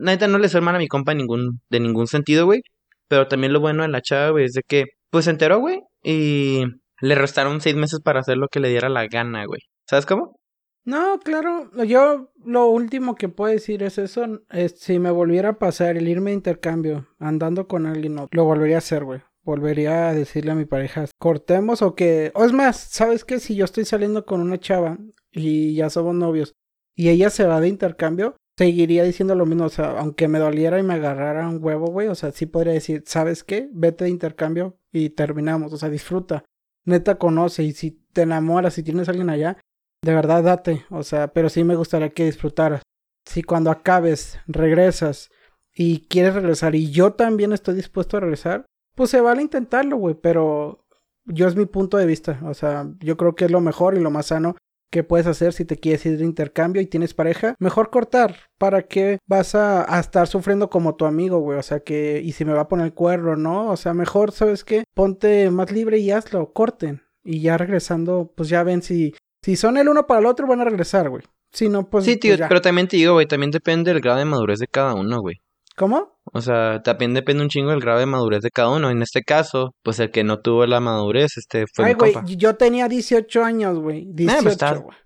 neta 0.00 0.26
no 0.28 0.38
le 0.38 0.48
soy 0.48 0.58
hermana 0.58 0.78
a 0.78 0.80
mi 0.80 0.88
compa 0.88 1.14
ningún, 1.14 1.60
de 1.70 1.80
ningún 1.80 2.06
sentido, 2.06 2.46
güey. 2.46 2.62
Pero 3.08 3.28
también 3.28 3.52
lo 3.52 3.60
bueno 3.60 3.82
de 3.82 3.88
la 3.88 4.02
chava, 4.02 4.30
güey, 4.30 4.44
es 4.44 4.52
de 4.52 4.62
que, 4.66 4.84
pues 5.10 5.24
se 5.24 5.32
enteró, 5.32 5.58
güey, 5.58 5.80
y 6.02 6.64
le 7.00 7.14
restaron 7.14 7.60
seis 7.60 7.76
meses 7.76 8.00
para 8.00 8.20
hacer 8.20 8.36
lo 8.36 8.48
que 8.48 8.60
le 8.60 8.68
diera 8.68 8.88
la 8.88 9.06
gana, 9.06 9.44
güey. 9.46 9.60
¿Sabes 9.86 10.06
cómo? 10.06 10.40
No, 10.84 11.18
claro. 11.20 11.70
Yo 11.84 12.32
lo 12.44 12.66
último 12.68 13.14
que 13.14 13.28
puedo 13.28 13.52
decir 13.52 13.82
es 13.82 13.98
eso. 13.98 14.40
Es, 14.50 14.80
si 14.80 14.98
me 14.98 15.10
volviera 15.10 15.50
a 15.50 15.58
pasar 15.58 15.96
el 15.96 16.08
irme 16.08 16.30
de 16.30 16.36
intercambio 16.36 17.08
andando 17.18 17.68
con 17.68 17.86
alguien, 17.86 18.14
no, 18.14 18.28
lo 18.30 18.44
volvería 18.44 18.76
a 18.76 18.78
hacer, 18.78 19.04
güey. 19.04 19.20
Volvería 19.42 20.08
a 20.08 20.14
decirle 20.14 20.52
a 20.52 20.54
mi 20.54 20.66
pareja, 20.66 21.06
cortemos 21.18 21.82
o 21.82 21.94
que... 21.94 22.30
O 22.34 22.44
es 22.44 22.52
más, 22.52 22.76
¿sabes 22.76 23.24
qué? 23.24 23.40
Si 23.40 23.56
yo 23.56 23.64
estoy 23.64 23.84
saliendo 23.84 24.24
con 24.24 24.40
una 24.40 24.58
chava 24.58 24.98
y 25.32 25.74
ya 25.74 25.90
somos 25.90 26.14
novios 26.14 26.54
y 26.94 27.08
ella 27.08 27.30
se 27.30 27.46
va 27.46 27.60
de 27.60 27.68
intercambio, 27.68 28.36
seguiría 28.60 29.04
diciendo 29.04 29.34
lo 29.34 29.46
mismo. 29.46 29.64
O 29.64 29.70
sea, 29.70 29.98
aunque 29.98 30.28
me 30.28 30.38
doliera 30.38 30.78
y 30.78 30.82
me 30.82 30.94
agarrara 30.94 31.48
un 31.48 31.64
huevo, 31.64 31.86
güey. 31.86 32.08
O 32.08 32.14
sea, 32.14 32.30
sí 32.30 32.44
podría 32.44 32.74
decir, 32.74 33.02
¿sabes 33.06 33.42
qué? 33.42 33.70
Vete 33.72 34.04
de 34.04 34.10
intercambio 34.10 34.76
y 34.92 35.08
terminamos. 35.10 35.72
O 35.72 35.78
sea, 35.78 35.88
disfruta. 35.88 36.44
Neta 36.84 37.14
conoce 37.14 37.62
y 37.62 37.72
si 37.72 37.92
te 38.12 38.22
enamoras, 38.22 38.74
si 38.74 38.82
tienes 38.82 39.08
a 39.08 39.12
alguien 39.12 39.30
allá, 39.30 39.56
de 40.02 40.14
verdad 40.14 40.42
date, 40.42 40.84
o 40.90 41.02
sea, 41.02 41.32
pero 41.32 41.48
sí 41.48 41.64
me 41.64 41.76
gustaría 41.76 42.10
que 42.10 42.24
disfrutaras. 42.24 42.82
Si 43.24 43.42
cuando 43.42 43.70
acabes 43.70 44.38
regresas 44.46 45.30
y 45.74 46.06
quieres 46.08 46.34
regresar 46.34 46.74
y 46.74 46.90
yo 46.90 47.12
también 47.12 47.52
estoy 47.52 47.74
dispuesto 47.74 48.16
a 48.16 48.20
regresar, 48.20 48.66
pues 48.94 49.10
se 49.10 49.20
vale 49.20 49.42
intentarlo, 49.42 49.96
güey, 49.96 50.14
pero 50.14 50.84
yo 51.26 51.46
es 51.46 51.54
mi 51.54 51.66
punto 51.66 51.96
de 51.96 52.06
vista, 52.06 52.40
o 52.44 52.54
sea, 52.54 52.90
yo 52.98 53.16
creo 53.16 53.34
que 53.34 53.44
es 53.44 53.50
lo 53.50 53.60
mejor 53.60 53.94
y 53.94 54.00
lo 54.00 54.10
más 54.10 54.26
sano 54.26 54.56
que 54.90 55.04
puedes 55.04 55.26
hacer 55.26 55.52
si 55.52 55.64
te 55.64 55.76
quieres 55.76 56.04
ir 56.06 56.18
de 56.18 56.24
intercambio 56.24 56.82
y 56.82 56.86
tienes 56.86 57.14
pareja, 57.14 57.54
mejor 57.58 57.90
cortar. 57.90 58.36
¿Para 58.58 58.82
qué 58.82 59.18
vas 59.26 59.54
a, 59.54 59.94
a, 59.94 60.00
estar 60.00 60.26
sufriendo 60.26 60.68
como 60.68 60.96
tu 60.96 61.06
amigo, 61.06 61.38
güey? 61.38 61.58
O 61.58 61.62
sea 61.62 61.80
que, 61.80 62.20
y 62.22 62.32
si 62.32 62.44
me 62.44 62.52
va 62.52 62.62
a 62.62 62.68
poner 62.68 62.86
el 62.86 62.94
cuerno, 62.94 63.36
¿no? 63.36 63.70
O 63.70 63.76
sea, 63.76 63.94
mejor, 63.94 64.32
¿sabes 64.32 64.64
qué? 64.64 64.84
Ponte 64.94 65.50
más 65.50 65.70
libre 65.70 65.98
y 65.98 66.10
hazlo, 66.10 66.52
corten. 66.52 67.02
Y 67.22 67.40
ya 67.40 67.56
regresando, 67.56 68.32
pues 68.34 68.48
ya 68.48 68.62
ven 68.62 68.82
si 68.82 69.14
si 69.42 69.56
son 69.56 69.78
el 69.78 69.88
uno 69.88 70.06
para 70.06 70.20
el 70.20 70.26
otro, 70.26 70.46
van 70.46 70.60
a 70.60 70.64
regresar, 70.64 71.08
güey. 71.08 71.22
Si 71.52 71.68
no, 71.68 71.88
pues. 71.88 72.04
Sí, 72.04 72.16
tío, 72.16 72.36
pues 72.36 72.48
pero 72.48 72.60
también 72.60 72.88
te 72.88 72.96
digo, 72.96 73.14
güey, 73.14 73.26
también 73.26 73.50
depende 73.50 73.92
del 73.92 74.02
grado 74.02 74.18
de 74.18 74.24
madurez 74.24 74.58
de 74.58 74.66
cada 74.66 74.94
uno, 74.94 75.20
güey. 75.20 75.40
¿Cómo? 75.80 76.20
O 76.24 76.42
sea, 76.42 76.82
también 76.82 77.14
depende 77.14 77.42
un 77.42 77.48
chingo 77.48 77.70
del 77.70 77.80
grado 77.80 78.00
de 78.00 78.04
madurez 78.04 78.42
de 78.42 78.50
cada 78.50 78.68
uno. 78.68 78.90
En 78.90 79.00
este 79.00 79.22
caso, 79.22 79.70
pues 79.82 79.98
el 79.98 80.10
que 80.10 80.24
no 80.24 80.40
tuvo 80.40 80.66
la 80.66 80.78
madurez, 80.78 81.38
este 81.38 81.64
fue 81.74 81.86
Ay, 81.86 81.94
güey, 81.94 82.12
yo 82.36 82.54
tenía 82.54 82.86
18 82.86 83.42
años, 83.42 83.78
güey. 83.78 84.04
18, 84.10 84.38
eh, 84.38 84.42
pues 84.42 84.52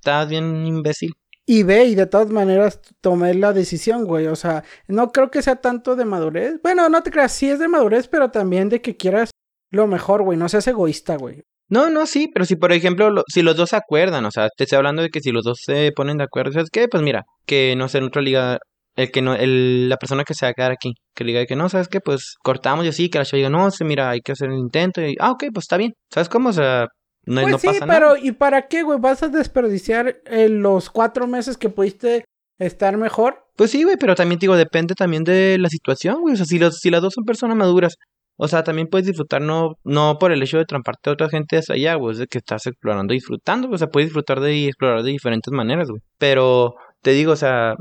estabas, 0.00 0.28
bien 0.28 0.66
imbécil. 0.66 1.12
Y 1.46 1.62
ve, 1.62 1.84
y 1.84 1.94
de 1.94 2.06
todas 2.06 2.28
maneras 2.30 2.80
tomé 3.00 3.34
la 3.34 3.52
decisión, 3.52 4.04
güey. 4.04 4.26
O 4.26 4.34
sea, 4.34 4.64
no 4.88 5.12
creo 5.12 5.30
que 5.30 5.42
sea 5.42 5.54
tanto 5.54 5.94
de 5.94 6.06
madurez. 6.06 6.56
Bueno, 6.60 6.88
no 6.88 7.04
te 7.04 7.12
creas, 7.12 7.30
sí 7.30 7.48
es 7.48 7.60
de 7.60 7.68
madurez, 7.68 8.08
pero 8.08 8.32
también 8.32 8.68
de 8.68 8.82
que 8.82 8.96
quieras 8.96 9.30
lo 9.70 9.86
mejor, 9.86 10.24
güey. 10.24 10.36
No 10.36 10.48
seas 10.48 10.66
egoísta, 10.66 11.16
güey. 11.16 11.44
No, 11.68 11.88
no, 11.88 12.06
sí, 12.06 12.28
pero 12.34 12.46
si 12.46 12.56
por 12.56 12.72
ejemplo, 12.72 13.22
si 13.32 13.42
los 13.42 13.56
dos 13.56 13.70
se 13.70 13.76
acuerdan, 13.76 14.24
o 14.24 14.32
sea, 14.32 14.48
te 14.56 14.64
estoy 14.64 14.76
hablando 14.76 15.02
de 15.02 15.10
que 15.10 15.20
si 15.20 15.30
los 15.30 15.44
dos 15.44 15.60
se 15.64 15.92
ponen 15.94 16.18
de 16.18 16.24
acuerdo, 16.24 16.52
¿sabes 16.52 16.70
qué? 16.70 16.88
Pues 16.88 17.02
mira, 17.04 17.22
que 17.46 17.76
no 17.76 17.88
sé, 17.88 17.98
en 17.98 18.04
otra 18.04 18.22
liga, 18.22 18.58
el 18.96 19.10
que 19.10 19.22
no, 19.22 19.34
el, 19.34 19.88
la 19.88 19.96
persona 19.96 20.24
que 20.24 20.34
se 20.34 20.46
va 20.46 20.50
a 20.50 20.54
quedar 20.54 20.72
aquí, 20.72 20.94
que 21.14 21.24
diga 21.24 21.46
que 21.46 21.56
no, 21.56 21.68
¿sabes 21.68 21.88
qué? 21.88 22.00
Pues 22.00 22.34
cortamos 22.42 22.84
y 22.84 22.88
así, 22.88 23.10
que 23.10 23.18
la 23.18 23.24
chica 23.24 23.36
diga, 23.36 23.50
no, 23.50 23.70
sí, 23.70 23.84
mira, 23.84 24.10
hay 24.10 24.20
que 24.20 24.32
hacer 24.32 24.50
el 24.50 24.58
intento, 24.58 25.02
y, 25.02 25.16
ah, 25.20 25.32
ok, 25.32 25.44
pues 25.52 25.64
está 25.64 25.76
bien, 25.76 25.94
¿sabes 26.10 26.28
cómo? 26.28 26.50
O 26.50 26.52
sea, 26.52 26.86
no, 27.26 27.42
pues 27.42 27.60
sí, 27.60 27.68
pero 27.86 28.16
¿y 28.16 28.32
para 28.32 28.68
qué, 28.68 28.82
güey? 28.82 28.98
¿Vas 29.00 29.22
a 29.22 29.28
desperdiciar 29.28 30.20
eh, 30.26 30.48
los 30.48 30.90
cuatro 30.90 31.26
meses 31.26 31.56
que 31.56 31.70
pudiste 31.70 32.24
estar 32.58 32.96
mejor? 32.96 33.46
Pues 33.56 33.70
sí, 33.70 33.82
güey, 33.82 33.96
pero 33.98 34.14
también 34.14 34.38
digo, 34.38 34.56
depende 34.56 34.94
también 34.94 35.24
de 35.24 35.56
la 35.58 35.68
situación, 35.68 36.20
güey. 36.20 36.34
O 36.34 36.36
sea, 36.36 36.44
si, 36.44 36.58
los, 36.58 36.78
si 36.80 36.90
las 36.90 37.00
dos 37.00 37.14
son 37.14 37.24
personas 37.24 37.56
maduras 37.56 37.96
o 38.36 38.48
sea, 38.48 38.64
también 38.64 38.88
puedes 38.88 39.06
disfrutar 39.06 39.40
no, 39.40 39.78
no 39.84 40.18
por 40.18 40.32
el 40.32 40.42
hecho 40.42 40.58
de 40.58 40.64
tramparte 40.64 41.10
a 41.10 41.12
otra 41.12 41.28
gente 41.28 41.60
allá, 41.68 41.94
güey, 41.94 42.14
es 42.14 42.18
de 42.18 42.26
que 42.26 42.38
estás 42.38 42.66
explorando 42.66 43.14
y 43.14 43.18
disfrutando, 43.18 43.68
o 43.70 43.78
sea, 43.78 43.88
puedes 43.88 44.08
disfrutar 44.08 44.40
de 44.40 44.54
y 44.56 44.66
explorar 44.66 45.02
de 45.02 45.12
diferentes 45.12 45.52
maneras, 45.52 45.88
güey. 45.88 46.02
Pero 46.18 46.74
te 47.00 47.12
digo, 47.12 47.32
o 47.32 47.36
sea, 47.36 47.76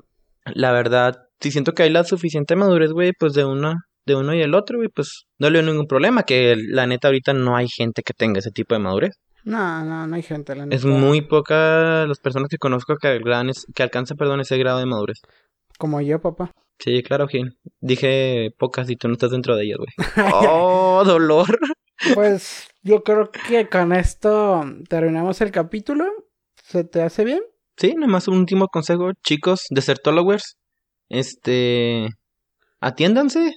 la 0.45 0.71
verdad, 0.71 1.15
si 1.39 1.51
siento 1.51 1.73
que 1.73 1.83
hay 1.83 1.89
la 1.89 2.03
suficiente 2.03 2.55
madurez, 2.55 2.91
güey, 2.91 3.11
pues 3.17 3.33
de 3.33 3.45
uno, 3.45 3.73
de 4.05 4.15
uno 4.15 4.33
y 4.33 4.41
el 4.41 4.55
otro, 4.55 4.77
güey, 4.77 4.89
pues 4.93 5.25
no 5.39 5.49
le 5.49 5.61
veo 5.61 5.71
ningún 5.71 5.87
problema, 5.87 6.23
que 6.23 6.55
la 6.57 6.87
neta 6.87 7.07
ahorita 7.07 7.33
no 7.33 7.55
hay 7.55 7.67
gente 7.67 8.01
que 8.03 8.13
tenga 8.13 8.39
ese 8.39 8.51
tipo 8.51 8.75
de 8.75 8.79
madurez. 8.79 9.11
No, 9.43 9.83
no, 9.83 10.07
no 10.07 10.15
hay 10.15 10.21
gente, 10.21 10.55
la 10.55 10.65
neta. 10.65 10.75
Es 10.75 10.85
muy 10.85 11.21
poca 11.21 12.05
las 12.07 12.19
personas 12.19 12.47
que 12.49 12.57
conozco 12.57 12.95
que, 12.95 13.19
que 13.75 13.83
alcanzan, 13.83 14.17
perdón, 14.17 14.39
ese 14.39 14.57
grado 14.57 14.79
de 14.79 14.85
madurez. 14.85 15.17
Como 15.77 15.99
yo, 16.01 16.21
papá. 16.21 16.51
Sí, 16.79 17.03
claro, 17.03 17.27
Gil. 17.27 17.57
Dije 17.79 18.49
pocas 18.57 18.89
y 18.89 18.95
tú 18.95 19.07
no 19.07 19.13
estás 19.13 19.31
dentro 19.31 19.55
de 19.55 19.65
ellas, 19.65 19.77
güey. 19.77 19.89
¡Oh, 20.33 21.03
dolor! 21.05 21.47
Pues 22.13 22.67
yo 22.81 23.03
creo 23.03 23.31
que 23.31 23.69
con 23.69 23.93
esto 23.93 24.63
terminamos 24.89 25.39
el 25.41 25.51
capítulo. 25.51 26.05
¿Se 26.61 26.83
te 26.83 27.01
hace 27.01 27.23
bien? 27.23 27.41
Sí, 27.77 27.93
nada 27.95 28.07
más 28.07 28.27
un 28.27 28.37
último 28.37 28.67
consejo, 28.67 29.11
chicos, 29.23 29.65
desertólogos. 29.69 30.57
Este. 31.09 32.07
Atiéndanse. 32.79 33.53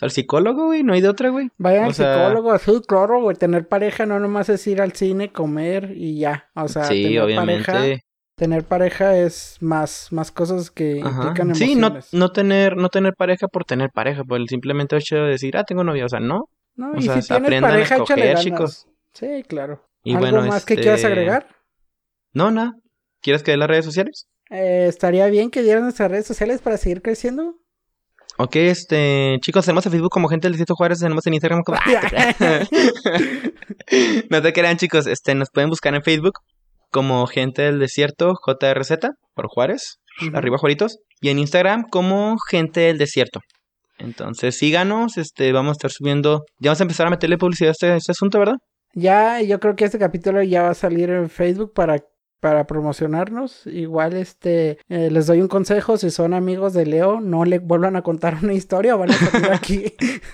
al 0.00 0.10
psicólogo, 0.10 0.66
güey, 0.66 0.82
no 0.82 0.92
hay 0.92 1.00
de 1.00 1.08
otra, 1.08 1.30
güey. 1.30 1.48
Vayan 1.58 1.84
al 1.84 1.94
psicólogo, 1.94 2.52
así, 2.52 2.72
claro, 2.86 3.22
güey. 3.22 3.36
Tener 3.36 3.66
pareja 3.68 4.06
no 4.06 4.20
nomás 4.20 4.48
es 4.48 4.66
ir 4.66 4.80
al 4.80 4.92
cine, 4.92 5.32
comer 5.32 5.92
y 5.96 6.18
ya. 6.18 6.50
O 6.54 6.68
sea, 6.68 6.84
sí, 6.84 7.18
obviamente 7.18 8.02
tener 8.36 8.64
pareja 8.64 9.16
es 9.16 9.56
más, 9.60 10.12
más 10.12 10.30
cosas 10.30 10.70
que 10.70 10.98
implican 10.98 11.50
emociones. 11.50 11.58
Sí, 11.58 11.74
no, 11.74 11.98
no, 12.12 12.32
tener, 12.32 12.76
no 12.76 12.90
tener 12.90 13.14
pareja 13.14 13.48
por 13.48 13.64
tener 13.64 13.90
pareja, 13.90 14.24
por 14.24 14.38
el 14.38 14.46
simplemente 14.48 14.96
hecho 14.96 15.16
de 15.16 15.30
decir, 15.30 15.56
ah, 15.56 15.64
tengo 15.64 15.82
novia, 15.82 16.04
o 16.04 16.08
sea, 16.08 16.20
no. 16.20 16.48
No, 16.76 16.92
y 16.96 17.02
si 17.02 17.08
tienes 17.08 17.60
pareja, 17.62 17.96
échale 17.96 18.34
chicos. 18.36 18.86
Sí, 19.14 19.42
claro. 19.48 19.82
Y 20.04 20.14
¿Algo 20.14 20.42
más 20.42 20.66
que 20.66 20.76
quieras 20.76 21.00
este, 21.00 21.06
agregar? 21.06 21.48
No, 22.34 22.50
nada. 22.50 22.74
¿Quieres 23.26 23.42
que 23.42 23.50
dé 23.50 23.56
las 23.56 23.66
redes 23.66 23.84
sociales? 23.84 24.28
Eh, 24.50 24.86
estaría 24.88 25.26
bien 25.26 25.50
que 25.50 25.64
dieran 25.64 25.82
nuestras 25.82 26.08
redes 26.08 26.28
sociales 26.28 26.60
para 26.60 26.76
seguir 26.76 27.02
creciendo. 27.02 27.56
Ok, 28.38 28.54
este, 28.54 29.38
chicos, 29.40 29.64
tenemos 29.64 29.84
en 29.84 29.90
Facebook 29.90 30.12
como 30.12 30.28
gente 30.28 30.46
del 30.46 30.52
Distrito 30.52 30.76
Juárez, 30.76 31.00
tenemos 31.00 31.26
en 31.26 31.34
Instagram 31.34 31.62
como... 31.64 31.76
no 34.30 34.42
te 34.42 34.52
crean, 34.52 34.76
chicos, 34.76 35.08
este, 35.08 35.34
nos 35.34 35.50
pueden 35.50 35.70
buscar 35.70 35.92
en 35.96 36.04
Facebook 36.04 36.34
como 36.92 37.26
Gente 37.26 37.62
del 37.62 37.80
Desierto, 37.80 38.36
JRZ, 38.46 38.92
por 39.34 39.48
Juárez, 39.48 39.96
arriba 40.32 40.58
Juaritos, 40.58 41.00
y 41.20 41.30
en 41.30 41.40
Instagram 41.40 41.82
como 41.90 42.36
Gente 42.48 42.78
del 42.78 42.98
Desierto. 42.98 43.40
Entonces 43.98 44.56
síganos, 44.56 45.16
este, 45.16 45.50
vamos 45.50 45.70
a 45.70 45.78
estar 45.78 45.90
subiendo, 45.90 46.44
ya 46.60 46.70
vamos 46.70 46.80
a 46.80 46.84
empezar 46.84 47.08
a 47.08 47.10
meterle 47.10 47.38
publicidad 47.38 47.70
a 47.70 47.72
este, 47.72 47.96
este 47.96 48.12
asunto, 48.12 48.38
¿verdad? 48.38 48.58
Ya, 48.94 49.42
yo 49.42 49.58
creo 49.58 49.74
que 49.74 49.84
este 49.84 49.98
capítulo 49.98 50.44
ya 50.44 50.62
va 50.62 50.70
a 50.70 50.74
salir 50.74 51.10
en 51.10 51.28
Facebook 51.28 51.72
para 51.74 51.98
para 52.40 52.66
promocionarnos. 52.66 53.66
Igual 53.66 54.14
este 54.14 54.78
eh, 54.88 55.10
les 55.10 55.26
doy 55.26 55.40
un 55.40 55.48
consejo, 55.48 55.96
si 55.96 56.10
son 56.10 56.34
amigos 56.34 56.72
de 56.72 56.86
Leo, 56.86 57.20
no 57.20 57.44
le 57.44 57.58
vuelvan 57.58 57.96
a 57.96 58.02
contar 58.02 58.38
una 58.42 58.54
historia 58.54 58.96
van 58.96 59.10
a 59.10 59.14
salir 59.14 59.50
aquí. 59.52 59.84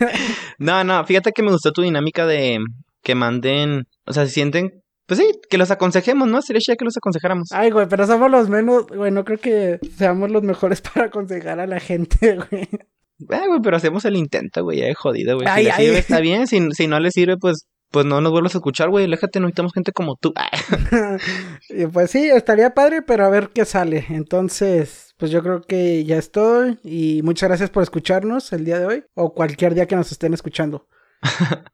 no, 0.59 0.85
no, 0.85 1.05
fíjate 1.05 1.33
que 1.33 1.43
me 1.43 1.51
gustó 1.51 1.73
tu 1.73 1.83
dinámica 1.83 2.27
de 2.27 2.59
que 3.03 3.15
manden, 3.15 3.85
o 4.07 4.12
sea, 4.12 4.27
si 4.27 4.33
sienten 4.33 4.83
pues 5.07 5.19
sí, 5.19 5.41
que 5.51 5.59
los 5.59 5.71
aconsejemos, 5.71 6.29
¿no? 6.29 6.41
Sería 6.41 6.61
ya 6.67 6.77
que 6.77 6.85
los 6.85 6.97
aconsejáramos. 6.97 7.49
Ay, 7.53 7.71
güey, 7.71 7.87
pero 7.88 8.07
somos 8.07 8.31
los 8.31 8.49
menos, 8.49 8.87
güey, 8.87 9.11
no 9.11 9.25
creo 9.25 9.38
que 9.38 9.79
seamos 9.97 10.31
los 10.31 10.43
mejores 10.43 10.81
para 10.95 11.07
aconsejar 11.07 11.61
a 11.61 11.67
la 11.67 11.81
gente, 11.81 12.37
güey. 12.37 12.62
Eh, 12.62 13.47
güey, 13.47 13.61
pero 13.62 13.77
hacemos 13.77 14.05
el 14.05 14.17
intento, 14.17 14.65
güey, 14.65 14.79
ya 14.79 14.87
de 14.87 14.95
jodido, 14.95 15.37
güey. 15.37 15.49
Si 15.55 15.65
le 15.65 15.73
sirve, 15.73 15.99
está 15.99 16.21
bien. 16.21 16.47
Si, 16.47 16.61
si 16.73 16.87
no 16.87 16.99
le 16.99 17.11
sirve, 17.11 17.37
pues 17.37 17.67
pues 17.93 18.07
no 18.07 18.21
nos 18.21 18.33
vuelvas 18.33 18.55
a 18.55 18.59
escuchar, 18.59 18.89
güey. 18.89 19.05
Aléjate, 19.05 19.39
necesitamos 19.39 19.73
gente 19.73 19.93
como 19.93 20.17
tú. 20.17 20.33
pues 21.93 22.11
sí, 22.11 22.29
estaría 22.29 22.75
padre, 22.75 23.03
pero 23.03 23.25
a 23.25 23.29
ver 23.29 23.51
qué 23.51 23.65
sale. 23.65 24.07
Entonces, 24.09 25.15
pues 25.19 25.31
yo 25.31 25.43
creo 25.43 25.61
que 25.61 26.05
ya 26.05 26.17
estoy. 26.17 26.79
Y 26.83 27.21
muchas 27.23 27.51
gracias 27.51 27.71
por 27.71 27.83
escucharnos 27.83 28.53
el 28.53 28.65
día 28.65 28.79
de 28.79 28.87
hoy. 28.87 29.05
O 29.15 29.35
cualquier 29.35 29.75
día 29.75 29.87
que 29.87 29.95
nos 29.95 30.11
estén 30.11 30.35
escuchando. 30.35 30.89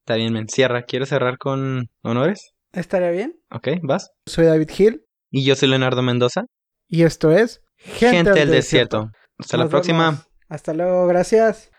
Está 0.00 0.16
bien, 0.16 0.32
men. 0.32 0.48
Cierra. 0.48 0.82
¿Quieres 0.82 1.10
cerrar 1.10 1.36
con 1.38 1.90
honores? 2.02 2.54
¿Estaría 2.72 3.10
bien? 3.10 3.38
Ok, 3.50 3.68
vas. 3.82 4.10
Soy 4.26 4.46
David 4.46 4.70
Hill. 4.76 5.04
Y 5.30 5.44
yo 5.44 5.54
soy 5.54 5.68
Leonardo 5.68 6.02
Mendoza. 6.02 6.46
Y 6.88 7.02
esto 7.02 7.30
es 7.30 7.62
Gente, 7.76 8.32
del, 8.32 8.50
desierto. 8.50 9.10
Hasta 9.38 9.58
la 9.58 9.68
próxima. 9.68 10.24
Hasta 10.48 10.72
luego, 10.72 11.06
gracias. 11.06 11.70